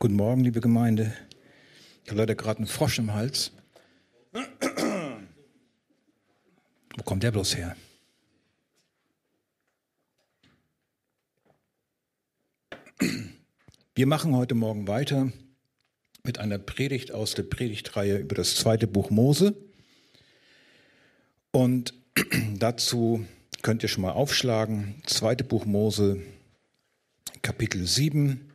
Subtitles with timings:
[0.00, 1.12] Guten Morgen, liebe Gemeinde.
[2.04, 3.50] Ich habe leider gerade einen Frosch im Hals.
[6.96, 7.74] Wo kommt der bloß her?
[13.96, 15.32] Wir machen heute Morgen weiter
[16.22, 19.56] mit einer Predigt aus der Predigtreihe über das zweite Buch Mose.
[21.50, 21.92] Und
[22.56, 23.26] dazu
[23.62, 25.02] könnt ihr schon mal aufschlagen.
[25.06, 26.22] Zweite Buch Mose,
[27.42, 28.48] Kapitel 7,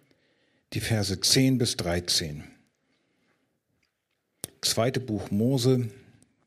[0.74, 2.44] die Verse 10 bis 13.
[4.62, 5.90] Zweite Buch Mose,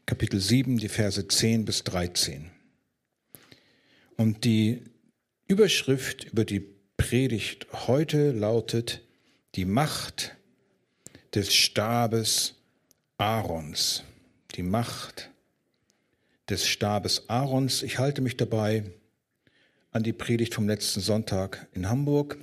[0.04, 2.50] Kapitel 7, die Verse 10 bis 13.
[4.16, 4.82] Und die
[5.46, 6.64] Überschrift über die
[6.96, 9.02] Predigt heute lautet
[9.54, 10.34] die Macht
[11.34, 12.54] des Stabes
[13.18, 14.02] Aarons.
[14.56, 15.30] Die Macht
[16.48, 17.82] des Stabes Aarons.
[17.82, 18.84] Ich halte mich dabei
[19.92, 22.38] an die Predigt vom letzten Sonntag in Hamburg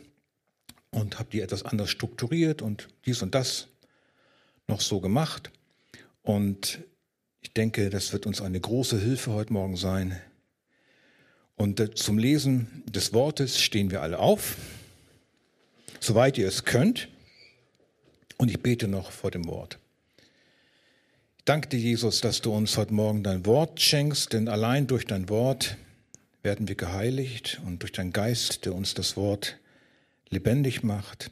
[0.94, 3.68] und habe die etwas anders strukturiert und dies und das
[4.68, 5.52] noch so gemacht.
[6.22, 6.80] Und
[7.42, 10.22] ich denke, das wird uns eine große Hilfe heute Morgen sein.
[11.56, 14.56] Und äh, zum Lesen des Wortes stehen wir alle auf,
[16.00, 17.10] soweit ihr es könnt.
[18.38, 19.80] Und ich bete noch vor dem Wort.
[21.38, 25.06] Ich danke dir, Jesus, dass du uns heute Morgen dein Wort schenkst, denn allein durch
[25.06, 25.78] dein Wort
[26.42, 29.58] werden wir geheiligt und durch deinen Geist, der uns das Wort
[30.34, 31.32] lebendig macht.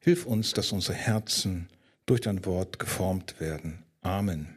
[0.00, 1.68] Hilf uns, dass unsere Herzen
[2.06, 3.84] durch dein Wort geformt werden.
[4.02, 4.56] Amen.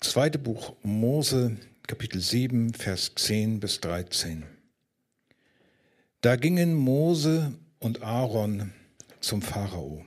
[0.00, 4.42] Zweite Buch Mose, Kapitel 7, Vers 10 bis 13.
[6.20, 8.72] Da gingen Mose und Aaron
[9.20, 10.04] zum Pharao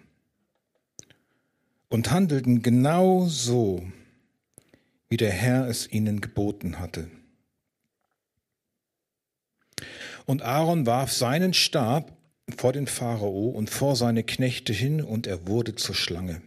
[1.89, 3.83] und handelten genau so,
[5.07, 7.09] wie der Herr es ihnen geboten hatte.
[10.25, 12.15] Und Aaron warf seinen Stab
[12.57, 16.41] vor den Pharao und vor seine Knechte hin, und er wurde zur Schlange.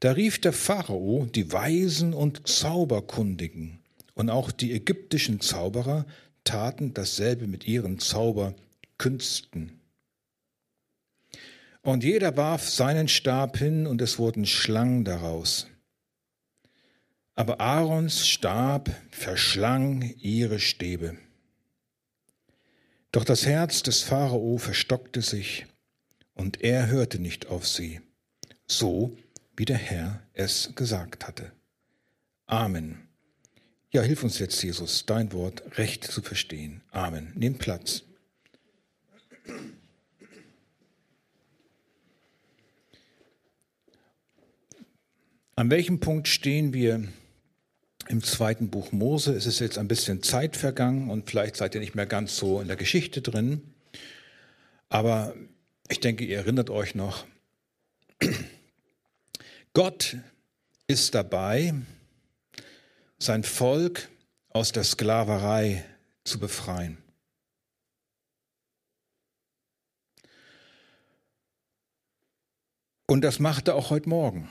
[0.00, 3.80] Da rief der Pharao die Weisen und Zauberkundigen,
[4.14, 6.06] und auch die ägyptischen Zauberer
[6.44, 9.80] taten dasselbe mit ihren Zauberkünsten.
[11.82, 15.68] Und jeder warf seinen Stab hin, und es wurden Schlangen daraus.
[17.34, 21.16] Aber Aarons Stab verschlang ihre Stäbe.
[23.14, 25.66] Doch das Herz des Pharao verstockte sich,
[26.34, 28.00] und er hörte nicht auf sie,
[28.66, 29.16] so
[29.56, 31.52] wie der Herr es gesagt hatte.
[32.46, 33.06] Amen.
[33.92, 36.82] Ja, hilf uns jetzt, Jesus, dein Wort recht zu verstehen.
[36.90, 37.32] Amen.
[37.36, 38.02] Nimm Platz.
[45.54, 47.06] An welchem Punkt stehen wir
[48.14, 49.34] im zweiten Buch Mose.
[49.34, 52.60] Es ist jetzt ein bisschen Zeit vergangen und vielleicht seid ihr nicht mehr ganz so
[52.60, 53.74] in der Geschichte drin.
[54.88, 55.34] Aber
[55.88, 57.26] ich denke, ihr erinnert euch noch,
[59.72, 60.16] Gott
[60.86, 61.74] ist dabei,
[63.18, 64.08] sein Volk
[64.50, 65.84] aus der Sklaverei
[66.22, 66.98] zu befreien.
[73.06, 74.48] Und das macht er auch heute Morgen.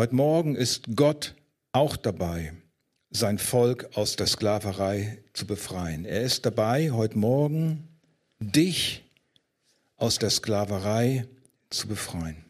[0.00, 1.34] Heute Morgen ist Gott
[1.72, 2.54] auch dabei,
[3.10, 6.06] sein Volk aus der Sklaverei zu befreien.
[6.06, 7.86] Er ist dabei, heute Morgen
[8.38, 9.04] dich
[9.98, 11.26] aus der Sklaverei
[11.68, 12.42] zu befreien.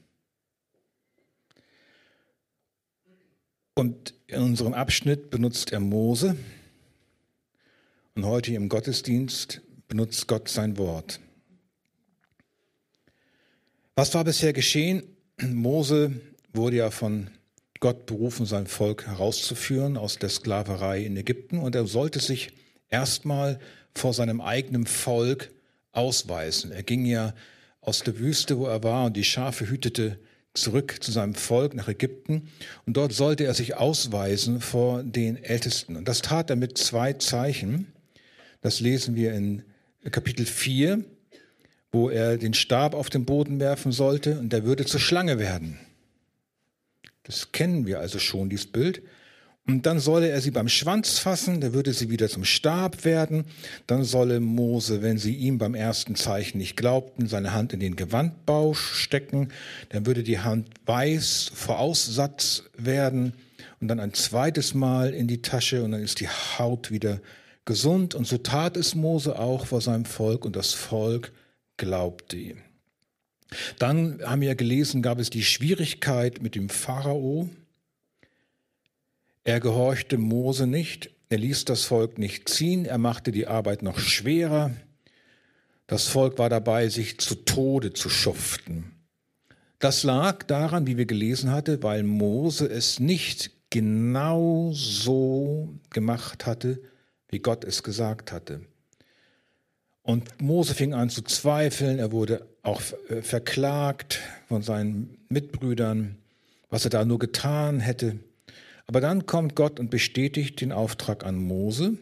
[3.75, 6.37] Und in unserem Abschnitt benutzt er Mose
[8.15, 11.19] und heute im Gottesdienst benutzt Gott sein Wort.
[13.97, 15.03] Was war bisher geschehen?
[15.43, 16.13] Mose
[16.53, 17.29] wurde ja von
[17.81, 21.59] Gott berufen, sein Volk herauszuführen aus der Sklaverei in Ägypten.
[21.59, 22.53] Und er sollte sich
[22.89, 23.59] erstmal
[23.95, 25.51] vor seinem eigenen Volk
[25.93, 26.73] ausweisen.
[26.73, 27.35] Er ging ja
[27.81, 30.19] aus der Wüste, wo er war, und die Schafe hütete,
[30.53, 32.49] zurück zu seinem Volk nach Ägypten.
[32.87, 35.97] Und dort sollte er sich ausweisen vor den Ältesten.
[35.97, 37.87] Und das tat er mit zwei Zeichen.
[38.61, 39.63] Das lesen wir in
[40.11, 41.05] Kapitel 4,
[41.93, 45.79] wo er den Stab auf den Boden werfen sollte und er würde zur Schlange werden.
[47.25, 49.03] Das kennen wir also schon, dieses Bild.
[49.67, 53.45] Und dann solle er sie beim Schwanz fassen, da würde sie wieder zum Stab werden.
[53.87, 57.95] Dann solle Mose, wenn sie ihm beim ersten Zeichen nicht glaubten, seine Hand in den
[57.95, 59.51] Gewandbausch stecken.
[59.91, 63.35] Dann würde die Hand weiß vor Aussatz werden
[63.81, 67.21] und dann ein zweites Mal in die Tasche und dann ist die Haut wieder
[67.65, 68.15] gesund.
[68.15, 71.33] Und so tat es Mose auch vor seinem Volk und das Volk
[71.77, 72.59] glaubte ihm.
[73.79, 77.51] Dann haben wir gelesen, gab es die Schwierigkeit mit dem Pharao.
[79.45, 84.01] Er gehorchte Mose nicht er ließ das Volk nicht ziehen, er machte die Arbeit noch
[84.01, 84.73] schwerer.
[85.87, 88.91] Das Volk war dabei, sich zu Tode zu schuften.
[89.79, 96.83] Das lag daran, wie wir gelesen hatten, weil Mose es nicht genau so gemacht hatte,
[97.29, 98.63] wie Gott es gesagt hatte.
[100.03, 106.17] Und Mose fing an zu zweifeln, er wurde auch äh, verklagt von seinen Mitbrüdern,
[106.69, 108.19] was er da nur getan hätte.
[108.87, 111.97] Aber dann kommt Gott und bestätigt den Auftrag an Mose.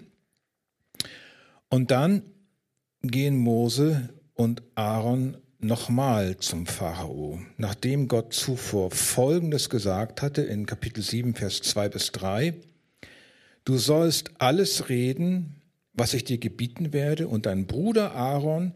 [1.69, 2.22] Und dann
[3.02, 11.02] gehen Mose und Aaron nochmal zum Pharao, nachdem Gott zuvor Folgendes gesagt hatte in Kapitel
[11.02, 12.55] 7, Vers 2 bis 3.
[13.64, 15.56] Du sollst alles reden,
[15.93, 18.72] was ich dir gebieten werde, und dein Bruder Aaron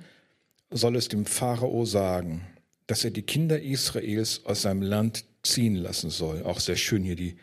[0.73, 2.43] soll es dem Pharao sagen,
[2.87, 6.43] dass er die Kinder Israels aus seinem Land ziehen lassen soll.
[6.43, 7.37] Auch sehr schön hier die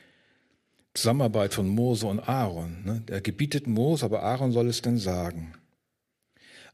[0.94, 2.84] Zusammenarbeit von Mose und Aaron.
[2.84, 3.04] Ne?
[3.08, 5.54] Er gebietet Mose, aber Aaron soll es dann sagen.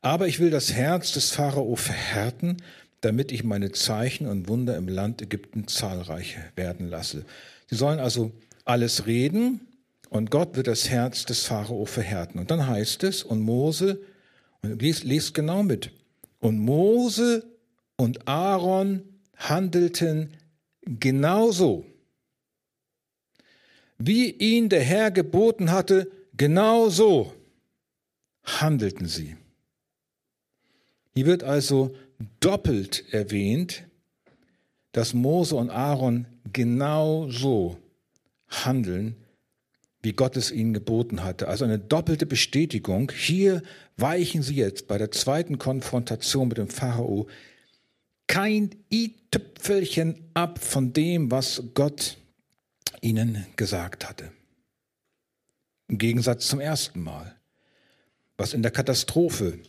[0.01, 2.57] Aber ich will das Herz des Pharao verhärten,
[3.01, 7.25] damit ich meine Zeichen und Wunder im Land Ägypten zahlreich werden lasse.
[7.67, 8.31] Sie sollen also
[8.65, 9.61] alles reden
[10.09, 12.39] und Gott wird das Herz des Pharao verhärten.
[12.39, 13.99] Und dann heißt es, und Mose,
[14.61, 15.91] und lest, lest genau mit,
[16.39, 17.45] und Mose
[17.97, 19.03] und Aaron
[19.35, 20.35] handelten
[20.81, 21.85] genauso,
[23.97, 27.33] wie ihn der Herr geboten hatte, genauso
[28.43, 29.35] handelten sie.
[31.13, 31.95] Hier wird also
[32.39, 33.83] doppelt erwähnt,
[34.91, 37.77] dass Mose und Aaron genau so
[38.47, 39.15] handeln,
[40.05, 41.49] wie Gott es ihnen geboten hatte.
[41.49, 43.11] Also eine doppelte Bestätigung.
[43.11, 43.63] Hier
[43.97, 47.27] weichen sie jetzt bei der zweiten Konfrontation mit dem Pharao
[48.27, 52.17] kein i-Tüpfelchen ab von dem, was Gott
[53.01, 54.31] ihnen gesagt hatte.
[55.87, 57.35] Im Gegensatz zum ersten Mal,
[58.37, 59.59] was in der Katastrophe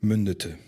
[0.00, 0.58] mündete.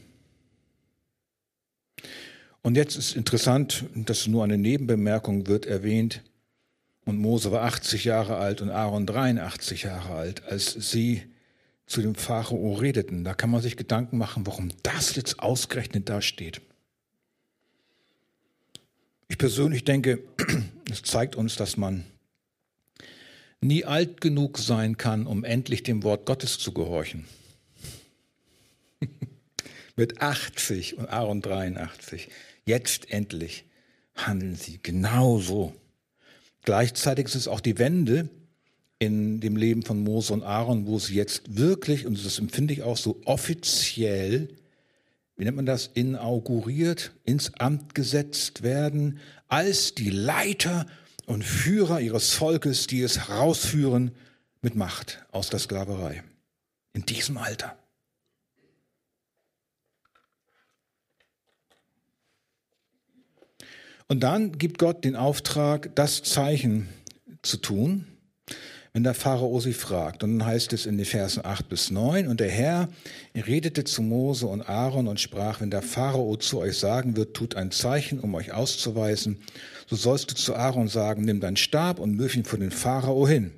[2.63, 6.23] Und jetzt ist interessant, dass nur eine Nebenbemerkung wird erwähnt,
[7.05, 11.23] und Mose war 80 Jahre alt und Aaron 83 Jahre alt, als sie
[11.87, 13.25] zu dem Pharao redeten.
[13.25, 16.61] Da kann man sich Gedanken machen, warum das jetzt ausgerechnet da steht.
[19.29, 20.23] Ich persönlich denke,
[20.91, 22.05] es zeigt uns, dass man
[23.61, 27.27] nie alt genug sein kann, um endlich dem Wort Gottes zu gehorchen.
[29.97, 32.29] Mit 80 und Aaron 83.
[32.65, 33.65] Jetzt endlich
[34.15, 35.75] handeln sie genauso.
[36.63, 38.29] Gleichzeitig ist es auch die Wende
[38.99, 42.83] in dem Leben von Mose und Aaron, wo sie jetzt wirklich, und das empfinde ich
[42.83, 44.49] auch so offiziell,
[45.37, 49.19] wie nennt man das, inauguriert, ins Amt gesetzt werden,
[49.49, 50.87] als die Leiter
[51.27, 54.13] und Führer ihres Volkes, die es herausführen
[54.61, 56.23] mit Macht aus der Sklaverei.
[56.93, 57.77] In diesem Alter.
[64.13, 66.87] Und dann gibt Gott den Auftrag, das Zeichen
[67.41, 68.07] zu tun,
[68.93, 70.23] wenn der Pharao sie fragt.
[70.23, 72.91] Und dann heißt es in den Versen 8 bis 9, und der Herr
[73.35, 77.55] redete zu Mose und Aaron und sprach, wenn der Pharao zu euch sagen wird, tut
[77.55, 79.41] ein Zeichen, um euch auszuweisen,
[79.87, 83.27] so sollst du zu Aaron sagen, nimm deinen Stab und wirf ihn vor den Pharao
[83.27, 83.51] hin.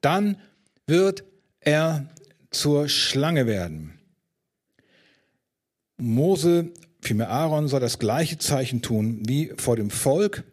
[0.00, 0.36] Dann
[0.88, 1.22] wird
[1.60, 2.08] er
[2.50, 4.00] zur Schlange werden.
[5.96, 10.44] Mose Vielmehr Aaron soll das gleiche Zeichen tun wie vor dem Volk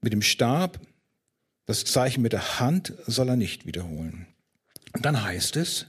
[0.00, 0.78] mit dem Stab.
[1.66, 4.26] Das Zeichen mit der Hand soll er nicht wiederholen.
[4.92, 5.86] Und dann heißt es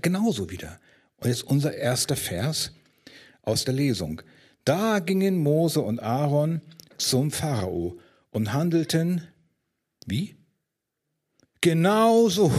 [0.00, 0.78] genauso wieder.
[1.16, 2.72] Und jetzt unser erster Vers
[3.42, 4.22] aus der Lesung.
[4.64, 6.60] Da gingen Mose und Aaron
[6.96, 7.98] zum Pharao
[8.30, 9.26] und handelten
[10.06, 10.36] wie?
[11.60, 12.52] Genauso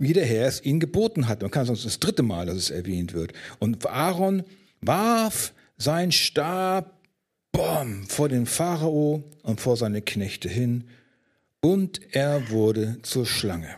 [0.00, 1.42] wie der Herr es ihnen geboten hat.
[1.42, 3.32] Man kann sonst das dritte Mal, dass es erwähnt wird.
[3.60, 4.42] Und Aaron
[4.80, 6.98] warf sein Stab
[7.52, 10.84] bom, vor den Pharao und vor seine Knechte hin
[11.60, 13.76] und er wurde zur Schlange.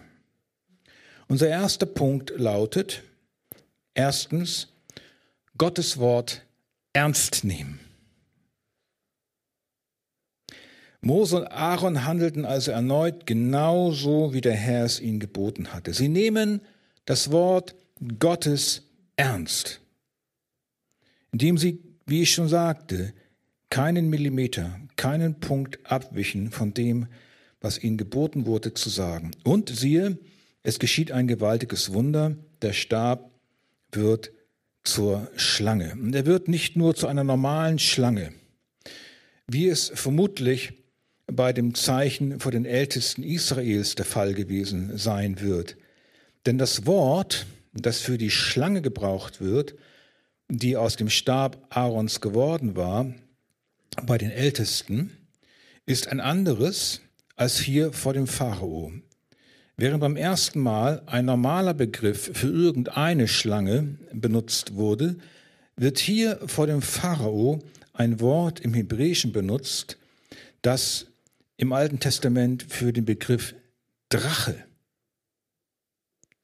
[1.29, 3.03] Unser erster Punkt lautet,
[3.95, 4.69] erstens,
[5.59, 6.43] Gottes Wort
[6.93, 7.81] ernst nehmen.
[11.05, 15.93] Mose und Aaron handelten also erneut genauso, wie der Herr es ihnen geboten hatte.
[15.93, 16.61] Sie nehmen
[17.05, 17.75] das Wort
[18.21, 18.83] Gottes
[19.17, 19.81] ernst,
[21.33, 23.13] indem sie, wie ich schon sagte,
[23.69, 27.09] keinen Millimeter, keinen Punkt abwichen von dem,
[27.61, 29.33] was ihnen geboten wurde zu sagen.
[29.43, 30.19] Und siehe,
[30.63, 33.31] es geschieht ein gewaltiges Wunder, der Stab
[33.91, 34.31] wird
[34.85, 35.95] zur Schlange.
[35.95, 38.33] Und er wird nicht nur zu einer normalen Schlange,
[39.49, 40.82] wie es vermutlich
[41.37, 45.77] bei dem Zeichen vor den Ältesten Israels der Fall gewesen sein wird.
[46.47, 49.75] Denn das Wort, das für die Schlange gebraucht wird,
[50.49, 53.13] die aus dem Stab Aarons geworden war,
[54.05, 55.11] bei den Ältesten,
[55.87, 57.01] ist ein anderes
[57.37, 58.93] als hier vor dem Pharao.
[59.77, 65.17] Während beim ersten Mal ein normaler Begriff für irgendeine Schlange benutzt wurde,
[65.77, 67.61] wird hier vor dem Pharao
[67.95, 69.99] ein Wort im Hebräischen benutzt,
[70.61, 71.07] das
[71.63, 73.55] im Alten Testament für den Begriff
[74.09, 74.65] Drache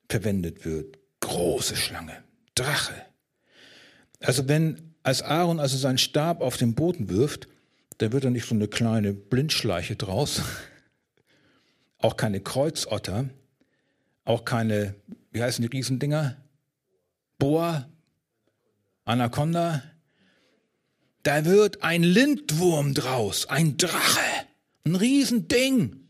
[0.08, 0.96] verwendet wird.
[1.18, 2.22] Große Schlange,
[2.54, 2.94] Drache.
[4.20, 7.48] Also wenn als Aaron also seinen Stab auf den Boden wirft,
[7.98, 10.40] dann wird da nicht so eine kleine Blindschleiche draus,
[11.98, 13.28] auch keine Kreuzotter,
[14.24, 14.94] auch keine,
[15.32, 16.36] wie heißen die Riesendinger?
[17.38, 17.88] Boa,
[19.04, 19.82] Anaconda.
[21.24, 24.37] Da wird ein Lindwurm draus, ein Drache,
[24.88, 26.08] ein Riesending.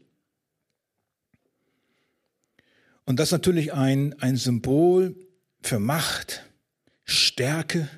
[3.04, 5.16] Und das ist natürlich ein, ein Symbol
[5.62, 6.44] für Macht,
[7.04, 7.88] Stärke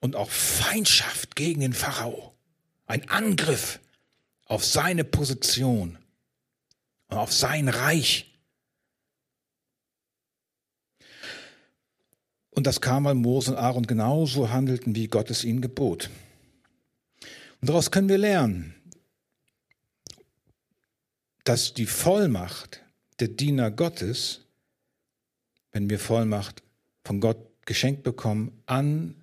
[0.00, 2.34] und auch Feindschaft gegen den Pharao.
[2.86, 3.80] Ein Angriff
[4.46, 5.98] auf seine Position
[7.08, 8.30] und auf sein Reich.
[12.50, 16.10] Und das kam, weil Mose und Aaron genauso handelten, wie Gott es ihnen gebot.
[17.60, 18.74] Und daraus können wir lernen,
[21.44, 22.82] dass die Vollmacht
[23.20, 24.40] der Diener Gottes,
[25.72, 26.62] wenn wir Vollmacht
[27.04, 29.14] von Gott geschenkt bekommen, an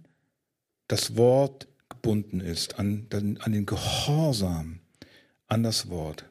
[0.87, 4.79] das Wort gebunden ist, an, an den Gehorsam,
[5.47, 6.25] an das Wort.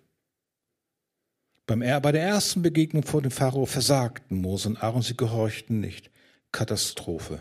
[1.67, 6.11] Beim, bei der ersten Begegnung vor dem Pharao versagten Mose und Aaron, sie gehorchten nicht.
[6.53, 7.41] Katastrophe.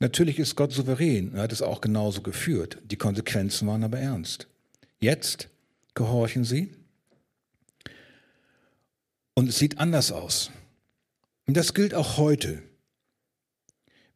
[0.00, 2.78] Natürlich ist Gott souverän, er hat es auch genauso geführt.
[2.84, 4.48] Die Konsequenzen waren aber ernst.
[4.98, 5.48] Jetzt
[5.94, 6.74] gehorchen sie
[9.34, 10.50] und es sieht anders aus.
[11.46, 12.62] Und das gilt auch heute.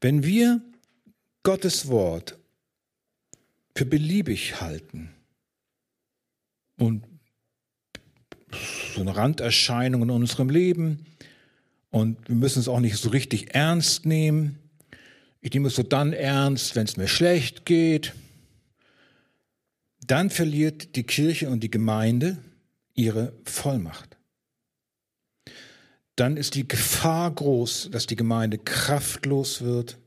[0.01, 0.61] Wenn wir
[1.43, 2.39] Gottes Wort
[3.75, 5.11] für beliebig halten
[6.79, 7.05] und
[8.95, 11.07] so eine Randerscheinung in unserem Leben
[11.91, 14.59] und wir müssen es auch nicht so richtig ernst nehmen.
[15.41, 18.15] Ich nehme es so dann ernst, wenn es mir schlecht geht.
[20.07, 22.39] Dann verliert die Kirche und die Gemeinde
[22.95, 24.16] ihre Vollmacht
[26.17, 29.99] dann ist die Gefahr groß, dass die Gemeinde kraftlos wird,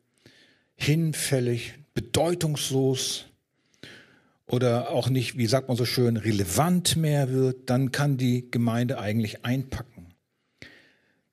[0.76, 3.26] hinfällig, bedeutungslos
[4.48, 9.00] oder auch nicht, wie sagt man so schön, relevant mehr wird, dann kann die Gemeinde
[9.00, 10.08] eigentlich einpacken.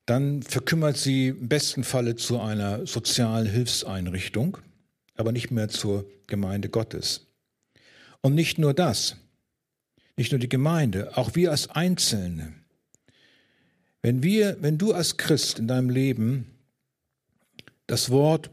[0.05, 4.59] Dann verkümmert sie im besten Falle zu einer sozialen Hilfseinrichtung,
[5.15, 7.25] aber nicht mehr zur Gemeinde Gottes.
[8.21, 9.17] Und nicht nur das,
[10.15, 12.53] nicht nur die Gemeinde, auch wir als Einzelne
[14.01, 16.45] wenn wir, wenn du als Christ in deinem Leben
[17.87, 18.49] das Wort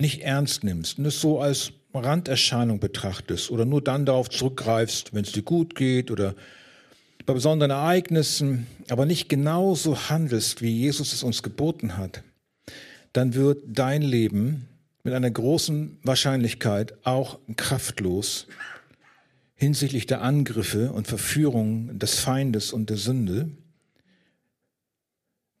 [0.00, 5.24] nicht ernst nimmst und es so als Randerscheinung betrachtest oder nur dann darauf zurückgreifst, wenn
[5.24, 6.34] es dir gut geht oder
[7.26, 12.22] bei besonderen Ereignissen, aber nicht genauso handelst, wie Jesus es uns geboten hat,
[13.12, 14.68] dann wird dein Leben
[15.04, 18.46] mit einer großen Wahrscheinlichkeit auch kraftlos
[19.54, 23.50] hinsichtlich der Angriffe und Verführungen des Feindes und der Sünde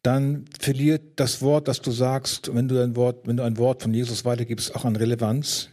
[0.04, 3.82] dann verliert das Wort, das du sagst, wenn du ein Wort, wenn du ein Wort
[3.82, 5.70] von Jesus weitergibst, auch an Relevanz.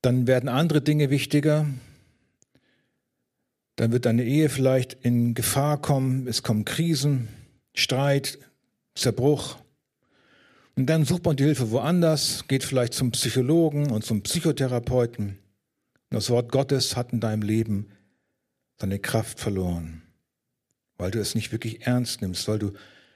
[0.00, 1.66] Dann werden andere Dinge wichtiger.
[3.76, 6.26] Dann wird deine Ehe vielleicht in Gefahr kommen.
[6.26, 7.28] Es kommen Krisen,
[7.74, 8.38] Streit,
[8.94, 9.58] Zerbruch.
[10.74, 15.38] Und dann sucht man die Hilfe woanders, geht vielleicht zum Psychologen und zum Psychotherapeuten.
[16.08, 17.90] Das Wort Gottes hat in deinem Leben
[18.78, 20.05] seine Kraft verloren
[20.98, 22.72] weil du es nicht wirklich ernst nimmst, weil du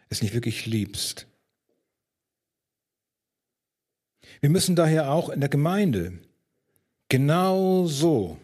[0.09, 1.27] es nicht wirklich liebst.
[4.41, 6.19] Wir müssen daher auch in der Gemeinde
[7.09, 8.39] genauso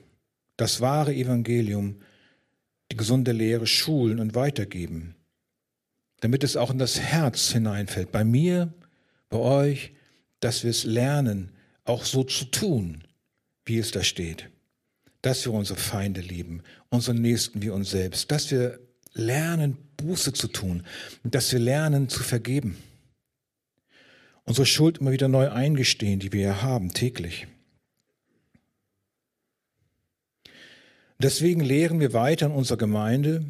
[0.56, 2.00] das wahre Evangelium,
[2.90, 5.14] die gesunde Lehre schulen und weitergeben,
[6.20, 8.72] damit es auch in das Herz hineinfällt, bei mir,
[9.28, 9.92] bei euch,
[10.40, 11.50] dass wir es lernen,
[11.84, 13.04] auch so zu tun,
[13.64, 14.50] wie es da steht,
[15.22, 18.78] dass wir unsere Feinde lieben, unseren Nächsten wie uns selbst, dass wir
[19.16, 20.84] lernen, Buße zu tun,
[21.24, 22.76] dass wir lernen zu vergeben.
[24.44, 27.46] Unsere Schuld immer wieder neu eingestehen, die wir ja haben, täglich.
[31.18, 33.44] Deswegen lehren wir weiter in unserer Gemeinde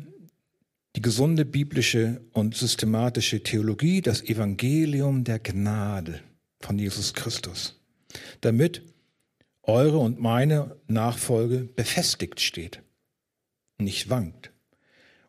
[0.95, 6.21] die gesunde biblische und systematische Theologie, das Evangelium der Gnade
[6.61, 7.79] von Jesus Christus,
[8.41, 8.83] damit
[9.63, 12.81] eure und meine Nachfolge befestigt steht
[13.79, 14.53] nicht wankt.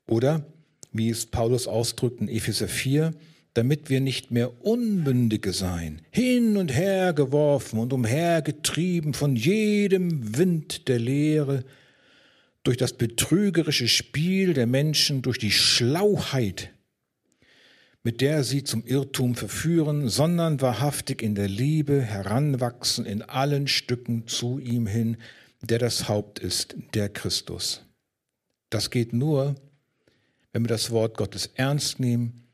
[0.08, 0.46] Oder,
[0.92, 3.14] wie es Paulus ausdrückt in Epheser 4,
[3.54, 10.88] damit wir nicht mehr Unbündige sein, hin und her geworfen und umhergetrieben von jedem Wind
[10.88, 11.64] der Lehre,
[12.64, 16.72] durch das betrügerische Spiel der Menschen, durch die Schlauheit,
[18.04, 24.28] mit der sie zum Irrtum verführen, sondern wahrhaftig in der Liebe heranwachsen in allen Stücken
[24.28, 25.18] zu ihm hin,
[25.62, 27.86] der das Haupt ist, der Christus.
[28.70, 29.56] Das geht nur,
[30.54, 32.48] wenn wir das Wort Gottes ernst nehmen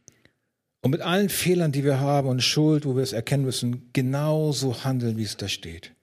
[0.82, 4.84] und mit allen Fehlern, die wir haben und Schuld, wo wir es erkennen müssen, genauso
[4.84, 5.94] handeln, wie es da steht.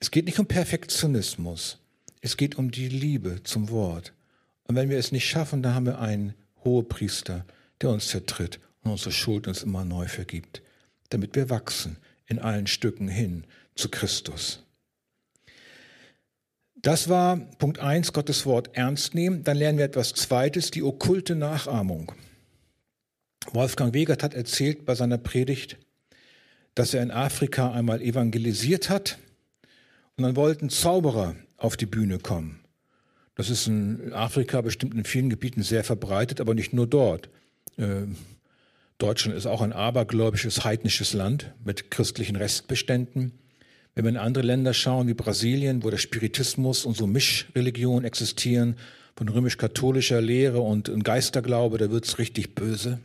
[0.00, 1.78] Es geht nicht um Perfektionismus.
[2.20, 4.12] Es geht um die Liebe zum Wort.
[4.64, 7.46] Und wenn wir es nicht schaffen, dann haben wir einen Hohepriester,
[7.80, 10.62] der uns vertritt und unsere Schuld uns immer neu vergibt,
[11.10, 14.62] damit wir wachsen in allen Stücken hin zu Christus.
[16.82, 19.42] Das war Punkt 1, Gottes Wort ernst nehmen.
[19.42, 22.12] Dann lernen wir etwas Zweites, die okkulte Nachahmung.
[23.52, 25.76] Wolfgang Wegert hat erzählt bei seiner Predigt,
[26.74, 29.18] dass er in Afrika einmal evangelisiert hat
[30.16, 32.60] und dann wollten Zauberer auf die Bühne kommen.
[33.34, 37.28] Das ist in Afrika bestimmt in vielen Gebieten sehr verbreitet, aber nicht nur dort.
[37.76, 38.06] Äh,
[38.98, 43.32] Deutschland ist auch ein abergläubisches, heidnisches Land mit christlichen Restbeständen.
[43.98, 48.76] Wenn wir in andere Länder schauen, wie Brasilien, wo der Spiritismus und so Mischreligionen existieren,
[49.16, 53.00] von römisch-katholischer Lehre und Geisterglaube, da wird es richtig böse.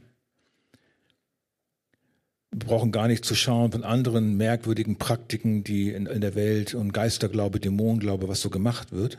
[2.51, 6.75] Wir brauchen gar nicht zu schauen von anderen merkwürdigen Praktiken, die in, in der Welt
[6.75, 9.17] und Geisterglaube, Dämonenglaube, was so gemacht wird.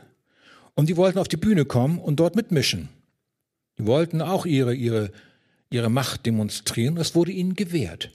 [0.75, 2.87] Und die wollten auf die Bühne kommen und dort mitmischen.
[3.77, 5.11] Die wollten auch ihre, ihre,
[5.69, 6.95] ihre Macht demonstrieren.
[6.95, 8.11] Das wurde ihnen gewährt.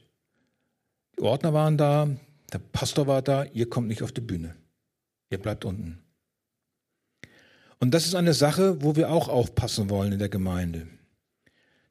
[1.18, 2.08] Die Ordner waren da,
[2.52, 4.56] der Pastor war da, ihr kommt nicht auf die Bühne.
[5.30, 6.02] Ihr bleibt unten.
[7.78, 10.86] Und das ist eine Sache, wo wir auch aufpassen wollen in der Gemeinde,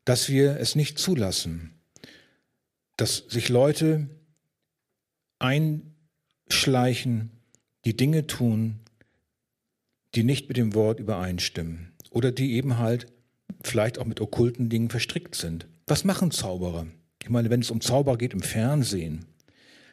[0.05, 1.73] dass wir es nicht zulassen,
[2.95, 4.07] dass sich Leute
[5.39, 7.31] einschleichen,
[7.85, 8.79] die Dinge tun,
[10.15, 13.07] die nicht mit dem Wort übereinstimmen oder die eben halt
[13.63, 15.67] vielleicht auch mit okkulten Dingen verstrickt sind.
[15.87, 16.87] Was machen Zauberer?
[17.22, 19.25] Ich meine, wenn es um Zauber geht im Fernsehen,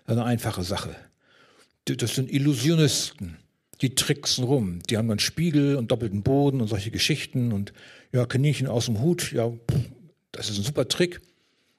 [0.07, 0.95] eine einfache Sache.
[1.85, 3.37] Das sind Illusionisten.
[3.83, 4.81] Die tricksen rum.
[4.88, 7.73] Die haben dann Spiegel und doppelten Boden und solche Geschichten und
[8.12, 9.33] ja, Kaninchen aus dem Hut.
[9.33, 9.53] Ja,
[10.33, 11.21] das ist ein super Trick.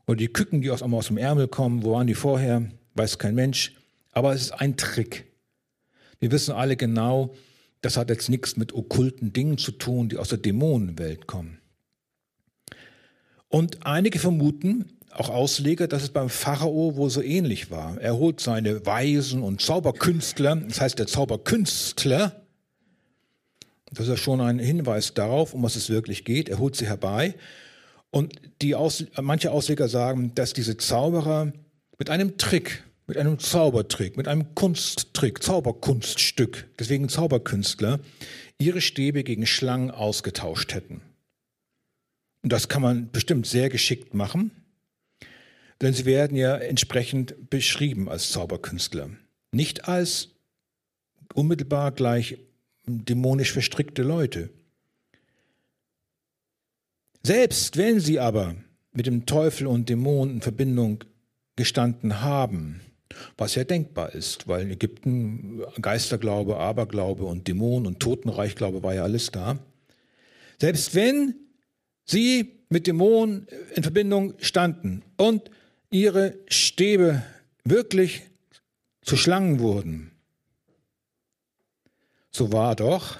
[0.05, 2.69] Oder die Küken, die aus, aus dem Ärmel kommen, wo waren die vorher?
[2.93, 3.73] Weiß kein Mensch.
[4.11, 5.25] Aber es ist ein Trick.
[6.19, 7.33] Wir wissen alle genau,
[7.81, 11.59] das hat jetzt nichts mit okkulten Dingen zu tun, die aus der Dämonenwelt kommen.
[13.49, 17.99] Und einige vermuten, auch Ausleger, dass es beim Pharao wohl so ähnlich war.
[17.99, 22.43] Er holt seine Weisen und Zauberkünstler, das heißt der Zauberkünstler,
[23.91, 26.49] das ist ja schon ein Hinweis darauf, um was es wirklich geht.
[26.49, 27.35] Er holt sie herbei
[28.11, 31.53] und die Aus, manche Ausleger sagen, dass diese Zauberer
[31.97, 37.99] mit einem Trick, mit einem Zaubertrick, mit einem Kunsttrick, Zauberkunststück, deswegen Zauberkünstler,
[38.59, 41.01] ihre Stäbe gegen Schlangen ausgetauscht hätten.
[42.43, 44.51] Und das kann man bestimmt sehr geschickt machen,
[45.81, 49.09] denn sie werden ja entsprechend beschrieben als Zauberkünstler.
[49.51, 50.29] Nicht als
[51.33, 52.37] unmittelbar gleich
[52.85, 54.49] dämonisch verstrickte Leute.
[57.23, 58.55] Selbst wenn sie aber
[58.93, 61.03] mit dem Teufel und Dämonen in Verbindung
[61.55, 62.81] gestanden haben,
[63.37, 69.03] was ja denkbar ist, weil in Ägypten Geisterglaube, Aberglaube und Dämonen und Totenreichglaube war ja
[69.03, 69.59] alles da.
[70.59, 71.35] Selbst wenn
[72.05, 75.51] sie mit Dämonen in Verbindung standen und
[75.89, 77.23] ihre Stäbe
[77.63, 78.23] wirklich
[79.01, 80.11] zu Schlangen wurden,
[82.31, 83.17] so war doch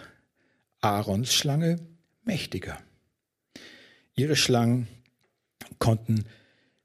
[0.82, 1.80] Aarons Schlange
[2.24, 2.78] mächtiger.
[4.16, 4.88] Ihre Schlangen
[5.80, 6.26] konnten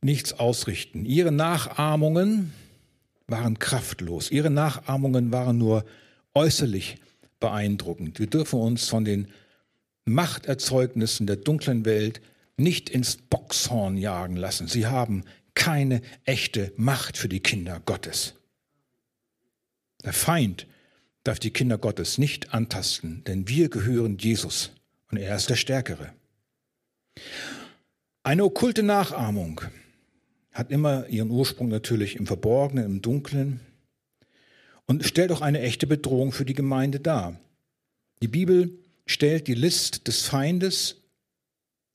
[0.01, 1.05] nichts ausrichten.
[1.05, 2.53] Ihre Nachahmungen
[3.27, 4.31] waren kraftlos.
[4.31, 5.85] Ihre Nachahmungen waren nur
[6.35, 6.99] äußerlich
[7.40, 8.18] beeindruckend.
[8.18, 9.29] Wir dürfen uns von den
[10.05, 12.21] Machterzeugnissen der dunklen Welt
[12.57, 14.68] nicht ins Boxhorn jagen lassen.
[14.68, 18.35] Sie haben keine echte Macht für die Kinder Gottes.
[20.05, 20.67] Der Feind
[21.25, 24.73] darf die Kinder Gottes nicht antasten, denn wir gehören Jesus
[25.11, 26.12] und er ist der Stärkere.
[28.23, 29.61] Eine okkulte Nachahmung
[30.53, 33.61] hat immer ihren Ursprung natürlich im Verborgenen, im Dunklen
[34.87, 37.38] und stellt auch eine echte Bedrohung für die Gemeinde dar.
[38.21, 41.03] Die Bibel stellt die List des Feindes,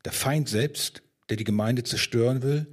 [0.05, 2.67] der Feind selbst, der die Gemeinde zerstören will,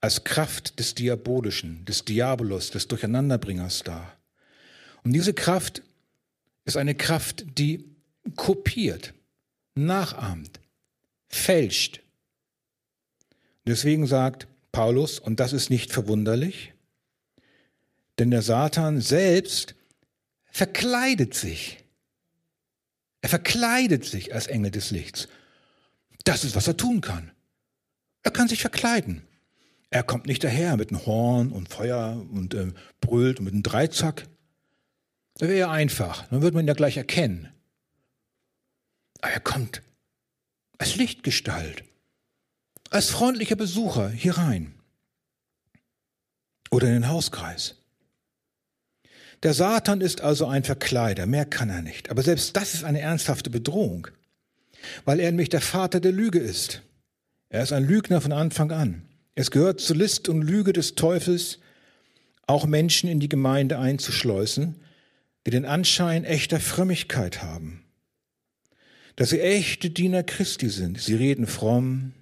[0.00, 4.16] als Kraft des Diabolischen, des Diabolos, des Durcheinanderbringers dar.
[5.04, 5.82] Und diese Kraft
[6.64, 7.84] ist eine Kraft, die
[8.36, 9.14] kopiert,
[9.74, 10.60] nachahmt,
[11.28, 12.00] fälscht.
[13.66, 16.72] Deswegen sagt Paulus, und das ist nicht verwunderlich,
[18.18, 19.74] denn der Satan selbst
[20.50, 21.78] verkleidet sich.
[23.22, 25.28] Er verkleidet sich als Engel des Lichts.
[26.24, 27.32] Das ist, was er tun kann.
[28.22, 29.22] Er kann sich verkleiden.
[29.90, 33.64] Er kommt nicht daher mit einem Horn und Feuer und äh, brüllt und mit einem
[33.64, 34.28] Dreizack.
[35.34, 36.28] Das wäre ja einfach.
[36.28, 37.48] Dann würde man ihn ja gleich erkennen.
[39.20, 39.82] Aber er kommt
[40.78, 41.84] als Lichtgestalt,
[42.90, 44.74] als freundlicher Besucher hier rein
[46.70, 47.76] oder in den Hauskreis.
[49.42, 52.10] Der Satan ist also ein Verkleider, mehr kann er nicht.
[52.10, 54.08] Aber selbst das ist eine ernsthafte Bedrohung,
[55.04, 56.82] weil er nämlich der Vater der Lüge ist.
[57.48, 59.09] Er ist ein Lügner von Anfang an.
[59.34, 61.58] Es gehört zur List und Lüge des Teufels,
[62.46, 64.76] auch Menschen in die Gemeinde einzuschleusen,
[65.46, 67.84] die den Anschein echter Frömmigkeit haben.
[69.16, 71.00] Dass sie echte Diener Christi sind.
[71.00, 72.12] Sie reden fromm,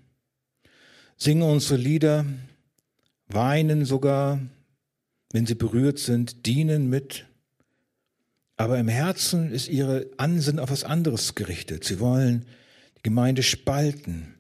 [1.17, 2.27] singen unsere Lieder,
[3.27, 4.41] weinen sogar,
[5.33, 7.27] wenn sie berührt sind, dienen mit.
[8.57, 11.85] Aber im Herzen ist ihre Ansinnen auf was anderes gerichtet.
[11.85, 12.47] Sie wollen
[12.97, 14.38] die Gemeinde spalten,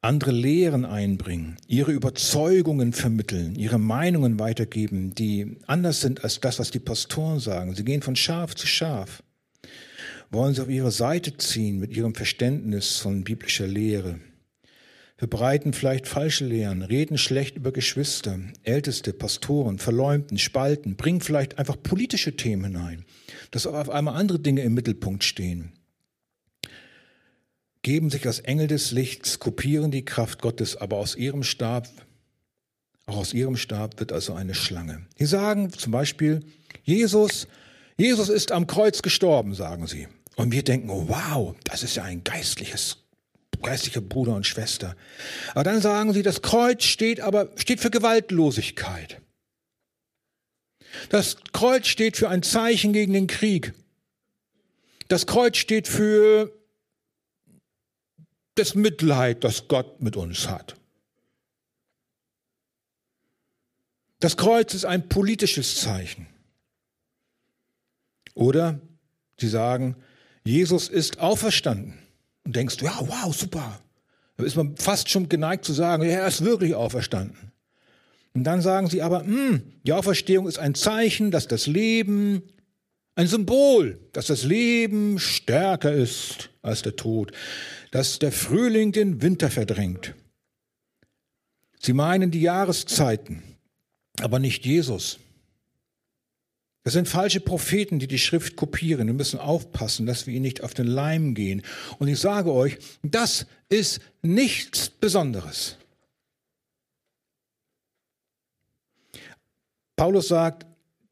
[0.00, 6.70] andere Lehren einbringen, ihre Überzeugungen vermitteln, ihre Meinungen weitergeben, die anders sind als das, was
[6.70, 7.74] die Pastoren sagen.
[7.74, 9.22] Sie gehen von Schaf zu Schaf,
[10.30, 14.20] wollen sie auf ihre Seite ziehen mit ihrem Verständnis von biblischer Lehre
[15.18, 21.76] verbreiten vielleicht falsche Lehren, reden schlecht über Geschwister, Älteste, Pastoren, verleumden, spalten, bringen vielleicht einfach
[21.82, 23.04] politische Themen hinein,
[23.50, 25.72] dass auf einmal andere Dinge im Mittelpunkt stehen.
[27.88, 31.88] Geben sich als Engel des Lichts, kopieren die Kraft Gottes, aber aus ihrem Stab,
[33.06, 35.06] auch aus ihrem Stab wird also eine Schlange.
[35.18, 36.44] Die sagen zum Beispiel,
[36.84, 37.48] Jesus,
[37.96, 40.06] Jesus ist am Kreuz gestorben, sagen sie.
[40.36, 42.98] Und wir denken, oh, wow, das ist ja ein geistliches
[43.62, 44.94] geistliche Bruder und Schwester.
[45.52, 49.22] Aber dann sagen sie, das Kreuz steht aber, steht für Gewaltlosigkeit.
[51.08, 53.72] Das Kreuz steht für ein Zeichen gegen den Krieg.
[55.08, 56.52] Das Kreuz steht für
[58.58, 60.76] das Mitleid, das Gott mit uns hat.
[64.20, 66.26] Das Kreuz ist ein politisches Zeichen.
[68.34, 68.80] Oder
[69.38, 69.96] sie sagen,
[70.44, 71.98] Jesus ist auferstanden
[72.44, 73.80] und denkst, ja, wow, super.
[74.36, 77.52] Da ist man fast schon geneigt zu sagen, ja, er ist wirklich auferstanden.
[78.34, 82.42] Und dann sagen sie aber, hm, die Auferstehung ist ein Zeichen, dass das Leben,
[83.18, 87.32] ein Symbol, dass das Leben stärker ist als der Tod,
[87.90, 90.14] dass der Frühling den Winter verdrängt.
[91.80, 93.42] Sie meinen die Jahreszeiten,
[94.20, 95.18] aber nicht Jesus.
[96.84, 99.08] Das sind falsche Propheten, die die Schrift kopieren.
[99.08, 101.62] Wir müssen aufpassen, dass wir ihnen nicht auf den Leim gehen.
[101.98, 105.76] Und ich sage euch, das ist nichts Besonderes.
[109.96, 110.67] Paulus sagt,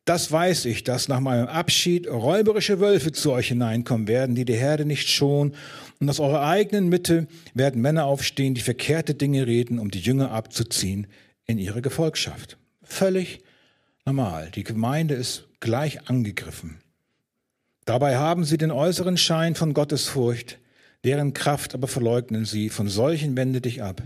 [0.07, 4.55] das weiß ich, dass nach meinem Abschied räuberische Wölfe zu euch hineinkommen werden, die die
[4.55, 5.55] Herde nicht schonen.
[6.01, 10.31] Und aus eurer eigenen Mitte werden Männer aufstehen, die verkehrte Dinge reden, um die Jünger
[10.31, 11.09] abzuziehen
[11.45, 12.57] in ihre Gefolgschaft.
[12.85, 13.41] Völlig
[14.05, 14.53] normal.
[14.55, 16.79] Die Gemeinde ist gleich angegriffen.
[17.85, 20.61] Dabei haben sie den äußeren Schein von Gottesfurcht,
[21.03, 24.03] deren Kraft aber verleugnen sie, von solchen wende dich ab.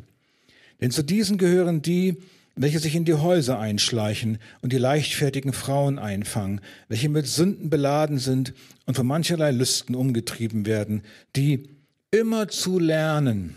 [0.80, 2.16] Denn zu diesen gehören die,
[2.60, 8.18] welche sich in die Häuser einschleichen und die leichtfertigen Frauen einfangen, welche mit Sünden beladen
[8.18, 8.52] sind
[8.84, 11.02] und von mancherlei Lüsten umgetrieben werden,
[11.36, 11.70] die
[12.10, 13.54] immer zu lernen,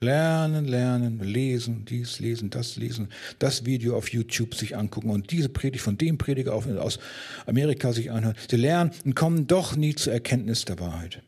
[0.00, 3.08] Lernen, lernen, lesen, dies lesen, das lesen,
[3.40, 7.00] das Video auf YouTube sich angucken und diese Predigt von dem Prediger aus
[7.46, 8.36] Amerika sich anhören.
[8.48, 11.24] Sie lernen und kommen doch nie zur Erkenntnis der Wahrheit.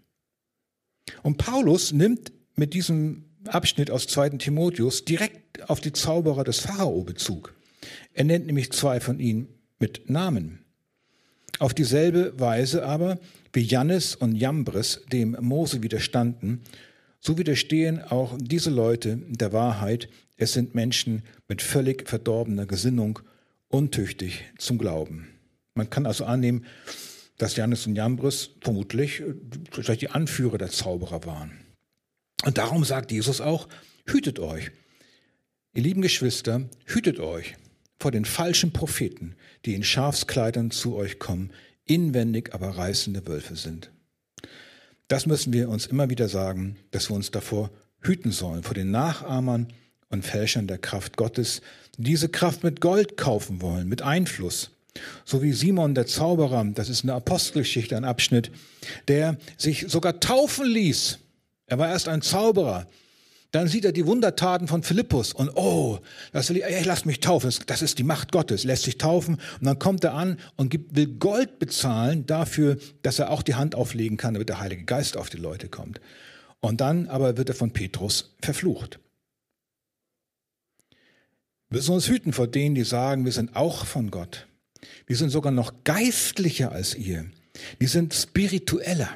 [1.25, 4.31] Und Paulus nimmt mit diesem Abschnitt aus 2.
[4.31, 7.55] Timotheus direkt auf die Zauberer des Pharao Bezug.
[8.15, 10.65] Er nennt nämlich zwei von ihnen mit Namen.
[11.59, 13.19] Auf dieselbe Weise aber,
[13.53, 16.63] wie Jannes und Jambres dem Mose widerstanden
[17.21, 20.09] so widerstehen auch diese Leute der Wahrheit.
[20.39, 23.21] Es sind Menschen mit völlig verdorbener Gesinnung,
[23.69, 25.29] untüchtig zum Glauben.
[25.75, 26.65] Man kann also annehmen,
[27.37, 29.35] dass Janus und Jambres vermutlich äh,
[29.71, 31.53] vielleicht die Anführer der Zauberer waren.
[32.45, 33.69] Und darum sagt Jesus auch,
[34.07, 34.71] hütet euch.
[35.73, 37.57] Ihr lieben Geschwister, hütet euch
[37.99, 41.53] vor den falschen Propheten, die in Schafskleidern zu euch kommen,
[41.85, 43.91] inwendig aber reißende Wölfe sind.
[45.09, 48.91] Das müssen wir uns immer wieder sagen, dass wir uns davor hüten sollen, vor den
[48.91, 49.69] Nachahmern
[50.09, 51.61] und Fälschern der Kraft Gottes,
[51.99, 54.71] die diese Kraft mit Gold kaufen wollen, mit Einfluss,
[55.25, 58.51] So wie Simon der Zauberer, das ist eine Apostelgeschichte, ein Abschnitt,
[59.09, 61.19] der sich sogar taufen ließ.
[61.71, 62.89] Er war erst ein Zauberer.
[63.53, 65.99] Dann sieht er die Wundertaten von Philippus und oh,
[66.33, 69.37] das will ich, ey, lass mich taufen, das ist die Macht Gottes, lässt sich taufen
[69.59, 73.55] und dann kommt er an und gibt, will Gold bezahlen dafür, dass er auch die
[73.55, 76.01] Hand auflegen kann, damit der Heilige Geist auf die Leute kommt.
[76.61, 79.01] Und dann aber wird er von Petrus verflucht.
[81.69, 84.47] Wir müssen uns hüten vor denen, die sagen, wir sind auch von Gott.
[85.07, 87.27] Wir sind sogar noch geistlicher als ihr.
[87.79, 89.09] Wir sind spiritueller.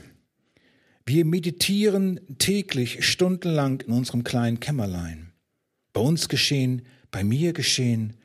[1.06, 5.32] Wir meditieren täglich stundenlang in unserem kleinen Kämmerlein.
[5.92, 8.16] Bei uns geschehen, bei mir geschehen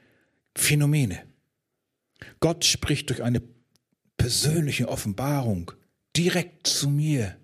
[0.56, 1.24] Phänomene.
[2.40, 3.42] Gott spricht durch eine
[4.18, 5.72] persönliche Offenbarung
[6.16, 7.38] direkt zu mir.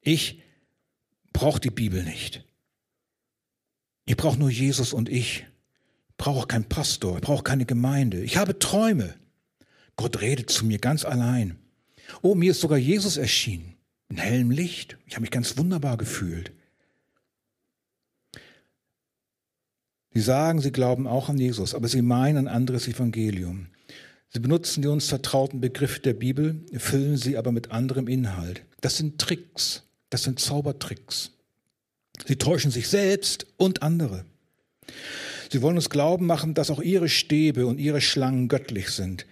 [0.00, 0.40] Ich
[1.32, 2.44] brauche die Bibel nicht.
[4.04, 5.46] Ich brauche nur Jesus und ich.
[6.10, 8.22] Ich brauche auch keinen Pastor, ich brauche keine Gemeinde.
[8.22, 9.16] Ich habe Träume.
[9.96, 11.58] Gott redet zu mir ganz allein.
[12.22, 13.75] Oh, mir ist sogar Jesus erschienen
[14.08, 14.96] in hellem Licht.
[15.06, 16.52] Ich habe mich ganz wunderbar gefühlt.
[20.14, 23.66] Sie sagen, sie glauben auch an Jesus, aber sie meinen ein anderes Evangelium.
[24.30, 28.62] Sie benutzen die uns vertrauten Begriffe der Bibel, füllen sie aber mit anderem Inhalt.
[28.80, 31.32] Das sind Tricks, das sind Zaubertricks.
[32.26, 34.24] Sie täuschen sich selbst und andere.
[35.50, 39.26] Sie wollen uns glauben machen, dass auch ihre Stäbe und ihre Schlangen göttlich sind.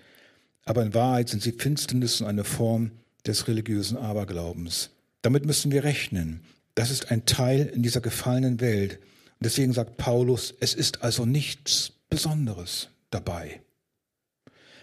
[0.65, 2.93] Aber in Wahrheit sind sie Finsternis und eine Form
[3.27, 4.91] des religiösen Aberglaubens.
[5.23, 6.45] Damit müssen wir rechnen.
[6.75, 8.99] Das ist ein Teil in dieser gefallenen Welt.
[8.99, 13.61] Und deswegen sagt Paulus, es ist also nichts Besonderes dabei.